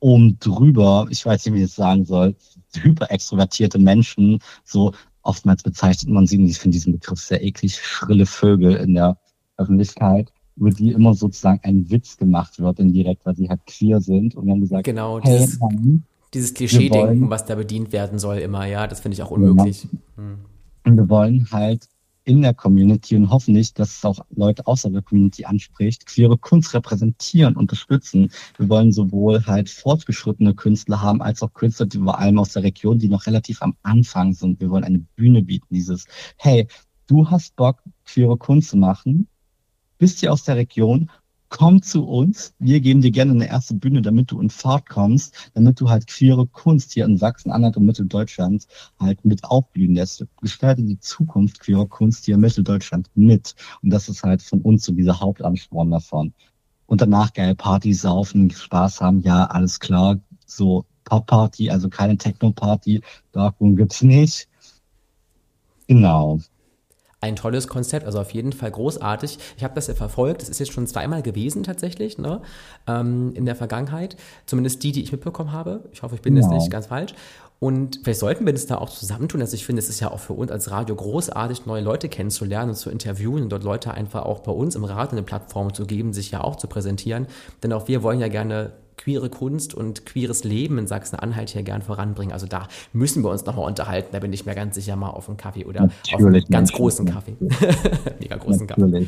oben 0.00 0.38
drüber, 0.38 1.06
ich 1.10 1.24
weiß 1.24 1.46
nicht, 1.46 1.54
wie 1.54 1.58
ich 1.58 1.64
es 1.64 1.76
sagen 1.76 2.04
soll, 2.04 2.36
hyper 2.74 3.10
extrovertierte 3.10 3.78
Menschen, 3.78 4.38
so 4.64 4.92
oftmals 5.22 5.62
bezeichnet 5.62 6.12
man 6.12 6.26
sie, 6.26 6.38
und 6.38 6.46
ich 6.46 6.58
finde 6.58 6.76
diesen 6.76 6.92
Begriff 6.92 7.18
sehr 7.18 7.42
eklig, 7.42 7.76
schrille 7.76 8.26
Vögel 8.26 8.76
in 8.76 8.94
der 8.94 9.18
Öffentlichkeit, 9.56 10.32
über 10.56 10.70
die 10.70 10.92
immer 10.92 11.14
sozusagen 11.14 11.60
ein 11.64 11.90
Witz 11.90 12.16
gemacht 12.16 12.58
wird, 12.58 12.78
indirekt, 12.78 13.26
weil 13.26 13.36
sie 13.36 13.48
halt 13.48 13.60
queer 13.66 14.00
sind. 14.00 14.34
Und 14.34 14.46
dann 14.46 14.60
gesagt, 14.60 14.84
genau, 14.84 15.20
hey, 15.20 15.38
dieses, 15.38 15.60
nein, 15.60 16.04
dieses 16.32 16.54
Klischee-Denken, 16.54 17.28
was 17.28 17.44
da 17.44 17.54
bedient 17.54 17.92
werden 17.92 18.18
soll, 18.18 18.38
immer, 18.38 18.66
ja, 18.66 18.86
das 18.86 19.00
finde 19.00 19.14
ich 19.14 19.22
auch 19.22 19.30
unmöglich. 19.30 19.82
Genau. 19.82 20.28
Hm. 20.28 20.38
Und 20.84 20.96
wir 20.96 21.08
wollen 21.08 21.48
halt 21.50 21.88
in 22.26 22.42
der 22.42 22.54
Community 22.54 23.16
und 23.16 23.30
hoffen 23.30 23.54
dass 23.54 23.72
es 23.78 24.04
auch 24.04 24.18
Leute 24.34 24.66
außer 24.66 24.90
der 24.90 25.00
Community 25.00 25.44
anspricht, 25.44 26.06
queere 26.06 26.36
Kunst 26.36 26.74
repräsentieren, 26.74 27.56
unterstützen. 27.56 28.32
Wir 28.58 28.68
wollen 28.68 28.92
sowohl 28.92 29.46
halt 29.46 29.70
fortgeschrittene 29.70 30.54
Künstler 30.54 31.00
haben, 31.00 31.22
als 31.22 31.40
auch 31.42 31.54
Künstler, 31.54 31.86
die 31.86 31.98
vor 31.98 32.18
allem 32.18 32.38
aus 32.40 32.52
der 32.52 32.64
Region, 32.64 32.98
die 32.98 33.08
noch 33.08 33.26
relativ 33.26 33.62
am 33.62 33.76
Anfang 33.84 34.32
sind. 34.32 34.60
Wir 34.60 34.70
wollen 34.70 34.82
eine 34.82 34.98
Bühne 34.98 35.42
bieten, 35.42 35.72
dieses, 35.72 36.06
hey, 36.36 36.66
du 37.06 37.30
hast 37.30 37.54
Bock, 37.54 37.80
queere 38.04 38.36
Kunst 38.36 38.70
zu 38.70 38.76
machen, 38.76 39.28
bist 39.98 40.18
hier 40.18 40.32
aus 40.32 40.42
der 40.42 40.56
Region, 40.56 41.10
komm 41.56 41.80
zu 41.80 42.06
uns, 42.06 42.52
wir 42.58 42.80
geben 42.80 43.00
dir 43.00 43.10
gerne 43.10 43.32
eine 43.32 43.48
erste 43.48 43.72
Bühne, 43.72 44.02
damit 44.02 44.30
du 44.30 44.42
in 44.42 44.50
Fahrt 44.50 44.90
kommst, 44.90 45.50
damit 45.54 45.80
du 45.80 45.88
halt 45.88 46.06
queere 46.06 46.46
Kunst 46.46 46.92
hier 46.92 47.06
in 47.06 47.16
Sachsen, 47.16 47.50
Anhalt 47.50 47.78
und 47.78 47.86
Mitteldeutschland 47.86 48.66
halt 49.00 49.24
mit 49.24 49.42
aufblühen 49.42 49.94
lässt. 49.94 50.22
Gestalte 50.42 50.82
die 50.82 51.00
Zukunft 51.00 51.60
queerer 51.60 51.86
Kunst 51.86 52.26
hier 52.26 52.34
in 52.34 52.42
Mitteldeutschland 52.42 53.08
mit. 53.14 53.54
Und 53.82 53.88
das 53.88 54.10
ist 54.10 54.22
halt 54.22 54.42
von 54.42 54.60
uns 54.60 54.84
so 54.84 54.92
dieser 54.92 55.18
Hauptansporn 55.18 55.90
davon. 55.90 56.34
Und 56.84 57.00
danach 57.00 57.32
geil 57.32 57.54
Party 57.54 57.94
saufen, 57.94 58.50
Spaß 58.50 59.00
haben, 59.00 59.22
ja, 59.22 59.46
alles 59.46 59.80
klar. 59.80 60.20
So 60.44 60.84
Pop-Party, 61.04 61.70
also 61.70 61.88
keine 61.88 62.18
Techno-Party, 62.18 63.00
Darkroom 63.32 63.76
gibt's 63.76 64.02
nicht. 64.02 64.46
Genau 65.86 66.38
ein 67.20 67.36
tolles 67.36 67.66
Konzept, 67.66 68.04
also 68.04 68.20
auf 68.20 68.32
jeden 68.32 68.52
Fall 68.52 68.70
großartig. 68.70 69.38
Ich 69.56 69.64
habe 69.64 69.74
das 69.74 69.86
ja 69.86 69.94
verfolgt, 69.94 70.42
das 70.42 70.48
ist 70.48 70.58
jetzt 70.58 70.72
schon 70.72 70.86
zweimal 70.86 71.22
gewesen 71.22 71.62
tatsächlich, 71.62 72.18
ne? 72.18 72.42
Ähm, 72.86 73.32
in 73.34 73.46
der 73.46 73.56
Vergangenheit. 73.56 74.16
Zumindest 74.44 74.82
die, 74.82 74.92
die 74.92 75.02
ich 75.02 75.12
mitbekommen 75.12 75.52
habe. 75.52 75.84
Ich 75.92 76.02
hoffe, 76.02 76.14
ich 76.14 76.22
bin 76.22 76.36
jetzt 76.36 76.50
nicht 76.50 76.70
ganz 76.70 76.86
falsch. 76.86 77.14
Und 77.58 78.00
vielleicht 78.04 78.20
sollten 78.20 78.44
wir 78.44 78.52
das 78.52 78.66
da 78.66 78.76
auch 78.76 78.90
zusammentun. 78.90 79.40
Also 79.40 79.54
ich 79.54 79.64
finde, 79.64 79.80
es 79.80 79.88
ist 79.88 80.00
ja 80.00 80.10
auch 80.10 80.20
für 80.20 80.34
uns 80.34 80.50
als 80.50 80.70
Radio 80.70 80.94
großartig, 80.94 81.64
neue 81.64 81.80
Leute 81.80 82.10
kennenzulernen 82.10 82.70
und 82.70 82.76
zu 82.76 82.90
interviewen 82.90 83.42
und 83.42 83.48
dort 83.48 83.64
Leute 83.64 83.92
einfach 83.92 84.26
auch 84.26 84.40
bei 84.40 84.52
uns 84.52 84.74
im 84.74 84.84
Radio 84.84 85.12
eine 85.12 85.22
Plattform 85.22 85.72
zu 85.72 85.86
geben, 85.86 86.12
sich 86.12 86.30
ja 86.30 86.42
auch 86.42 86.56
zu 86.56 86.66
präsentieren. 86.66 87.26
Denn 87.62 87.72
auch 87.72 87.88
wir 87.88 88.02
wollen 88.02 88.20
ja 88.20 88.28
gerne 88.28 88.72
queere 89.06 89.30
Kunst 89.30 89.72
und 89.72 90.04
queeres 90.04 90.42
Leben 90.42 90.78
in 90.78 90.88
Sachsen-Anhalt 90.88 91.50
hier 91.50 91.62
gern 91.62 91.80
voranbringen. 91.80 92.32
Also 92.32 92.48
da 92.48 92.66
müssen 92.92 93.22
wir 93.22 93.30
uns 93.30 93.46
nochmal 93.46 93.64
unterhalten. 93.64 94.08
Da 94.10 94.18
bin 94.18 94.32
ich 94.32 94.46
mir 94.46 94.56
ganz 94.56 94.74
sicher 94.74 94.96
mal 94.96 95.10
auf 95.10 95.28
einen 95.28 95.36
Kaffee 95.36 95.64
oder 95.64 95.82
Natürlich, 95.82 96.14
auf 96.14 96.24
einen 96.24 96.44
ganz 96.50 96.72
großen 96.72 97.06
Kaffee. 97.06 97.36
Mega 98.20 98.34
großen. 98.34 98.66
Kaffee. 98.66 99.06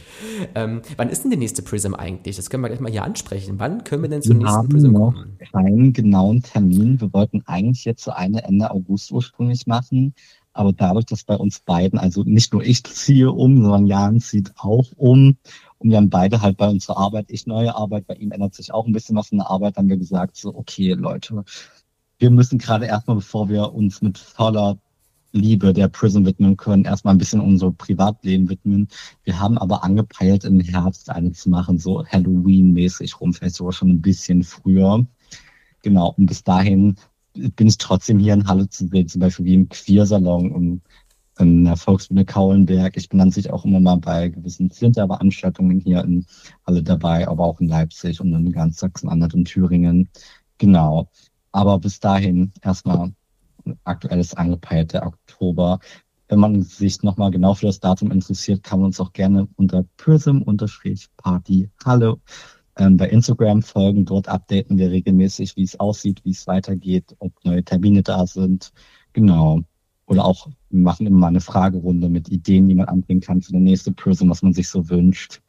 Ähm, 0.55 0.83
wann 0.97 1.09
ist 1.09 1.25
denn 1.25 1.33
die 1.33 1.37
nächste 1.37 1.63
Prism 1.63 1.95
eigentlich? 1.95 2.37
Das 2.37 2.49
können 2.49 2.63
wir 2.63 2.69
gleich 2.69 2.79
mal 2.79 2.93
hier 2.93 3.03
ansprechen. 3.03 3.59
Wann 3.59 3.83
können 3.83 4.03
wir 4.03 4.09
denn 4.09 4.23
zur 4.23 4.37
wir 4.37 4.45
nächsten 4.45 4.69
Prism 4.69 4.95
kommen? 4.95 5.37
Keinen 5.51 5.93
genauen 5.93 6.45
Termin. 6.45 7.01
Wir 7.01 7.13
wollten 7.13 7.43
eigentlich 7.47 7.85
jetzt 7.85 8.05
zu 8.05 8.17
eine 8.17 8.45
Ende 8.45 8.71
August 8.71 9.11
ursprünglich 9.11 9.67
machen. 9.67 10.15
Aber 10.53 10.73
dadurch, 10.73 11.07
dass 11.07 11.25
bei 11.25 11.37
uns 11.37 11.59
beiden, 11.59 11.99
also 11.99 12.23
nicht 12.23 12.53
nur 12.53 12.63
ich 12.63 12.85
ziehe 12.85 13.33
um, 13.33 13.63
sondern 13.63 13.87
Jan 13.87 14.21
zieht 14.21 14.53
auch 14.57 14.87
um 14.97 15.37
und 15.79 15.91
wir 15.91 15.97
haben 15.97 16.11
beide 16.11 16.43
halt 16.43 16.57
bei 16.57 16.69
unserer 16.69 16.99
Arbeit, 16.99 17.27
ich 17.29 17.47
neue 17.47 17.75
Arbeit, 17.75 18.07
bei 18.07 18.14
ihm 18.14 18.33
ändert 18.33 18.55
sich 18.55 18.73
auch 18.73 18.87
ein 18.87 18.93
bisschen 18.93 19.17
was 19.17 19.31
in 19.31 19.38
der 19.38 19.51
Arbeit, 19.51 19.77
haben 19.77 19.88
wir 19.88 19.97
gesagt, 19.97 20.37
so, 20.37 20.55
okay, 20.55 20.93
Leute, 20.95 21.45
wir 22.19 22.31
müssen 22.31 22.59
gerade 22.59 22.87
erstmal, 22.87 23.17
bevor 23.17 23.49
wir 23.49 23.73
uns 23.73 24.03
mit 24.03 24.19
voller 24.19 24.79
Liebe 25.33 25.73
der 25.73 25.88
Prison 25.88 26.27
widmen 26.27 26.57
können, 26.57 26.85
erstmal 26.85 27.14
ein 27.14 27.19
bisschen 27.19 27.41
unser 27.41 27.71
Privatleben 27.71 28.49
widmen. 28.49 28.88
Wir 29.25 29.38
haben 29.38 29.59
aber 29.59 29.85
angepeilt, 29.85 30.45
im 30.45 30.59
Herbst 30.61 31.11
eine 31.11 31.33
zu 31.33 31.51
machen, 31.51 31.79
so 31.79 32.05
Halloween-mäßig 32.05 33.21
rum, 33.21 33.35
vielleicht 33.35 33.57
sogar 33.57 33.73
schon 33.73 33.91
ein 33.91 34.01
bisschen 34.01 34.43
früher. 34.43 35.07
Genau, 35.83 36.14
und 36.17 36.27
bis 36.27 36.43
dahin 36.43 36.97
bin 37.35 37.69
ich 37.69 37.79
trotzdem 37.79 38.19
hier 38.19 38.35
in 38.35 38.49
Halle 38.49 38.69
zu 38.69 38.88
sehen, 38.88 39.07
zum 39.07 39.21
Beispiel 39.21 39.45
wie 39.45 39.55
im 39.55 39.69
Queersalon 39.69 40.51
und 40.51 40.83
in 41.38 41.64
der 41.64 41.77
Volksbühne 41.77 42.24
Kaulenberg. 42.24 42.96
Ich 42.96 43.09
bin 43.09 43.20
an 43.20 43.31
sich 43.31 43.51
auch 43.51 43.64
immer 43.64 43.81
mal 43.81 43.96
bei 43.96 44.29
gewissen 44.29 44.70
Flinter-Veranstaltungen 44.70 45.81
hier 45.81 46.03
in 46.05 46.27
Halle 46.66 46.83
dabei, 46.83 47.29
aber 47.29 47.44
auch 47.44 47.61
in 47.61 47.68
Leipzig 47.68 48.20
und 48.20 48.33
in 48.33 48.53
ganz 48.53 48.79
Sachsen-Anhalt 48.79 49.35
und 49.35 49.44
Thüringen. 49.46 50.09
Genau. 50.59 51.09
Aber 51.53 51.79
bis 51.79 52.01
dahin 52.01 52.53
erstmal 52.62 53.12
aktuelles 53.85 54.35
angepeilt, 54.35 54.92
der 54.92 55.07
Oktober. 55.07 55.79
Wenn 56.29 56.40
man 56.40 56.62
sich 56.62 57.03
nochmal 57.03 57.31
genau 57.31 57.55
für 57.55 57.66
das 57.66 57.81
Datum 57.81 58.11
interessiert, 58.11 58.62
kann 58.62 58.81
man 58.81 58.87
uns 58.87 59.01
auch 59.01 59.12
gerne 59.12 59.48
unter 59.57 59.85
Hallo 61.85 62.20
ähm, 62.77 62.96
bei 62.96 63.09
Instagram 63.09 63.62
folgen. 63.62 64.05
Dort 64.05 64.29
updaten 64.29 64.77
wir 64.77 64.90
regelmäßig, 64.90 65.57
wie 65.57 65.62
es 65.62 65.79
aussieht, 65.81 66.24
wie 66.24 66.31
es 66.31 66.46
weitergeht, 66.46 67.16
ob 67.18 67.33
neue 67.44 67.64
Termine 67.64 68.03
da 68.03 68.27
sind. 68.27 68.72
Genau. 69.12 69.62
Oder 70.09 70.25
auch 70.25 70.49
machen 70.71 71.07
immer 71.07 71.18
mal 71.18 71.27
eine 71.29 71.40
Fragerunde 71.40 72.09
mit 72.09 72.31
Ideen, 72.31 72.68
die 72.68 72.75
man 72.75 72.88
anbringen 72.88 73.21
kann 73.21 73.42
für 73.42 73.53
die 73.53 73.59
nächste 73.59 73.92
Prism, 73.92 74.31
was 74.31 74.42
man 74.42 74.55
sich 74.55 74.68
so 74.68 74.88
wünscht. 74.88 75.42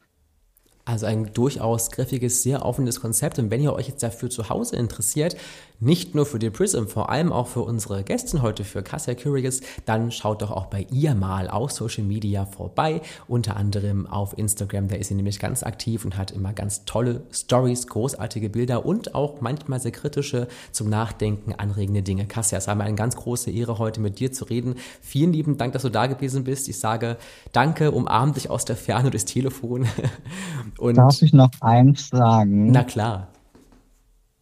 Also 0.89 1.05
ein 1.05 1.31
durchaus 1.33 1.91
griffiges, 1.91 2.41
sehr 2.41 2.65
offenes 2.65 2.99
Konzept. 2.99 3.37
Und 3.37 3.51
wenn 3.51 3.61
ihr 3.61 3.73
euch 3.73 3.89
jetzt 3.89 4.01
dafür 4.01 4.31
zu 4.31 4.49
Hause 4.49 4.75
interessiert, 4.75 5.35
nicht 5.81 6.13
nur 6.13 6.25
für 6.25 6.39
die 6.39 6.49
Prism, 6.49 6.87
vor 6.87 7.09
allem 7.09 7.31
auch 7.31 7.47
für 7.47 7.61
unsere 7.61 8.03
Gästin 8.03 8.41
heute, 8.41 8.65
für 8.65 8.83
Cassia 8.83 9.13
Curious, 9.13 9.61
dann 9.85 10.11
schaut 10.11 10.41
doch 10.41 10.51
auch 10.51 10.65
bei 10.65 10.85
ihr 10.91 11.15
mal 11.15 11.49
auf 11.49 11.71
Social 11.71 12.03
Media 12.03 12.45
vorbei, 12.45 13.01
unter 13.27 13.55
anderem 13.55 14.05
auf 14.05 14.37
Instagram. 14.37 14.89
Da 14.89 14.95
ist 14.95 15.07
sie 15.07 15.15
nämlich 15.15 15.39
ganz 15.39 15.63
aktiv 15.63 16.03
und 16.03 16.17
hat 16.17 16.31
immer 16.31 16.51
ganz 16.51 16.83
tolle 16.83 17.21
Stories, 17.31 17.87
großartige 17.87 18.49
Bilder 18.49 18.85
und 18.85 19.15
auch 19.15 19.39
manchmal 19.39 19.79
sehr 19.79 19.91
kritische, 19.91 20.47
zum 20.71 20.89
Nachdenken 20.89 21.53
anregende 21.53 22.01
Dinge. 22.01 22.25
Cassia, 22.25 22.57
es 22.57 22.67
war 22.67 22.75
mir 22.75 22.83
eine 22.83 22.95
ganz 22.95 23.15
große 23.15 23.51
Ehre, 23.51 23.77
heute 23.77 24.01
mit 24.01 24.19
dir 24.19 24.33
zu 24.33 24.45
reden. 24.45 24.75
Vielen 25.01 25.31
lieben 25.31 25.57
Dank, 25.57 25.71
dass 25.73 25.83
du 25.83 25.89
da 25.89 26.07
gewesen 26.07 26.43
bist. 26.43 26.67
Ich 26.67 26.79
sage 26.79 27.17
danke, 27.53 27.91
umarm 27.91 28.33
dich 28.33 28.49
aus 28.49 28.65
der 28.65 28.75
Ferne 28.75 29.11
durchs 29.11 29.25
Telefon. 29.25 29.87
Und 30.79 30.95
Darf 30.95 31.21
ich 31.21 31.33
noch 31.33 31.51
eins 31.61 32.09
sagen? 32.09 32.71
Na 32.71 32.83
klar. 32.83 33.27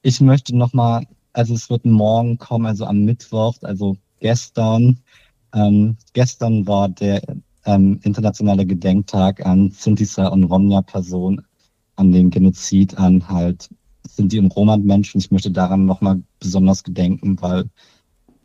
Ich 0.03 0.21
möchte 0.21 0.55
noch 0.55 0.73
mal, 0.73 1.05
also 1.33 1.55
es 1.55 1.69
wird 1.69 1.85
morgen 1.85 2.37
kommen, 2.37 2.65
also 2.65 2.85
am 2.85 3.03
Mittwoch, 3.03 3.55
also 3.63 3.97
gestern. 4.19 4.99
Ähm, 5.53 5.97
gestern 6.13 6.67
war 6.67 6.89
der 6.89 7.21
ähm, 7.65 7.99
internationale 8.03 8.65
Gedenktag 8.65 9.45
an 9.45 9.71
Sintiza 9.71 10.27
und 10.27 10.43
Romja-Personen, 10.43 11.41
an 11.95 12.11
den 12.11 12.29
Genozid 12.29 12.97
an 12.97 13.27
halt 13.27 13.69
Sinti 14.07 14.39
und 14.39 14.55
Roma-Menschen. 14.55 15.19
Ich 15.19 15.31
möchte 15.31 15.51
daran 15.51 15.85
noch 15.85 16.01
mal 16.01 16.21
besonders 16.39 16.83
gedenken, 16.83 17.41
weil 17.41 17.65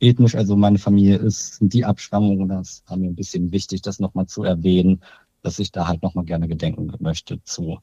ethnisch, 0.00 0.34
also 0.34 0.56
meine 0.56 0.78
Familie 0.78 1.16
ist, 1.16 1.56
sind 1.56 1.72
die 1.72 1.84
Abstammung 1.84 2.40
und 2.40 2.48
das 2.48 2.82
war 2.86 2.96
mir 2.96 3.08
ein 3.08 3.14
bisschen 3.14 3.52
wichtig, 3.52 3.82
das 3.82 4.00
noch 4.00 4.14
mal 4.14 4.26
zu 4.26 4.42
erwähnen 4.42 5.02
dass 5.42 5.58
ich 5.58 5.72
da 5.72 5.88
halt 5.88 6.02
nochmal 6.02 6.24
gerne 6.24 6.48
gedenken 6.48 6.92
möchte 7.00 7.42
zu. 7.44 7.78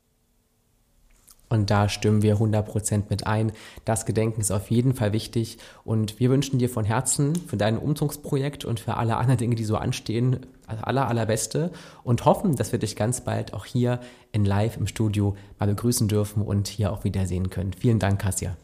Und 1.50 1.72
da 1.72 1.90
stimmen 1.90 2.22
wir 2.22 2.38
100% 2.38 3.06
mit 3.10 3.26
ein. 3.26 3.52
Das 3.84 4.06
Gedenken 4.06 4.40
ist 4.40 4.52
auf 4.52 4.70
jeden 4.70 4.94
Fall 4.94 5.14
wichtig. 5.14 5.58
Und 5.84 6.20
wir 6.20 6.30
wünschen 6.30 6.60
dir 6.60 6.70
von 6.70 6.86
Herzen 6.86 7.36
für 7.36 7.58
dein 7.58 7.78
Umzugsprojekt 7.78 8.66
und 8.66 8.80
für 8.80 8.98
alle 8.98 9.18
anderen 9.18 9.40
Dinge, 9.40 9.56
die 9.56 9.66
so 9.66 9.76
anstehen, 9.76 10.46
also 10.68 10.84
aller, 10.84 11.08
allerbeste. 11.08 11.72
Und 12.04 12.26
hoffen, 12.26 12.56
dass 12.56 12.72
wir 12.72 12.78
dich 12.78 12.96
ganz 12.96 13.22
bald 13.22 13.54
auch 13.54 13.66
hier 13.66 14.00
in 14.32 14.46
Live 14.46 14.78
im 14.78 14.86
Studio 14.86 15.36
mal 15.58 15.68
begrüßen 15.68 16.08
dürfen 16.08 16.44
und 16.44 16.68
hier 16.68 16.94
auch 16.94 17.04
wiedersehen 17.04 17.50
können. 17.50 17.74
Vielen 17.74 17.98
Dank, 17.98 18.22
Kassia. 18.22 18.56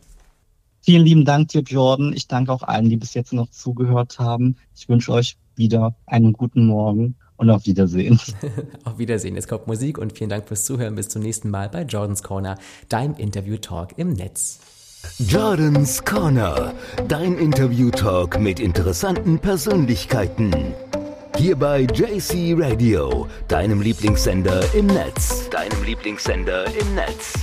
Vielen 0.81 1.03
lieben 1.03 1.25
Dank 1.25 1.47
dir, 1.47 1.61
Jordan. 1.61 2.13
Ich 2.13 2.27
danke 2.27 2.53
auch 2.53 2.61
allen, 2.61 2.89
die 2.89 2.97
bis 2.97 3.15
jetzt 3.15 3.33
noch 3.33 3.49
zugehört 3.49 4.19
haben. 4.19 4.57
Ich 4.75 4.87
wünsche 4.87 5.11
euch 5.11 5.37
wieder 5.55 5.95
einen 6.05 6.33
guten 6.33 6.67
Morgen 6.67 7.15
und 7.37 7.49
auf 7.49 7.65
Wiedersehen. 7.65 8.19
auf 8.83 8.97
Wiedersehen. 8.97 9.35
Es 9.37 9.47
kommt 9.47 9.67
Musik 9.67 9.97
und 9.97 10.17
vielen 10.17 10.29
Dank 10.29 10.47
fürs 10.47 10.65
Zuhören. 10.65 10.95
Bis 10.95 11.09
zum 11.09 11.21
nächsten 11.21 11.49
Mal 11.49 11.69
bei 11.69 11.83
Jordans 11.83 12.23
Corner, 12.23 12.57
deinem 12.89 13.15
Interview-Talk 13.15 13.97
im 13.97 14.13
Netz. 14.13 14.59
Jordans 15.19 16.03
Corner, 16.03 16.73
dein 17.07 17.37
Interview-Talk 17.37 18.39
mit 18.39 18.59
interessanten 18.59 19.39
Persönlichkeiten. 19.39 20.73
Hier 21.37 21.55
bei 21.57 21.81
JC 21.81 22.55
Radio, 22.57 23.27
deinem 23.47 23.81
Lieblingssender 23.81 24.63
im 24.73 24.87
Netz. 24.87 25.49
Deinem 25.49 25.83
Lieblingssender 25.83 26.65
im 26.65 26.95
Netz. 26.95 27.33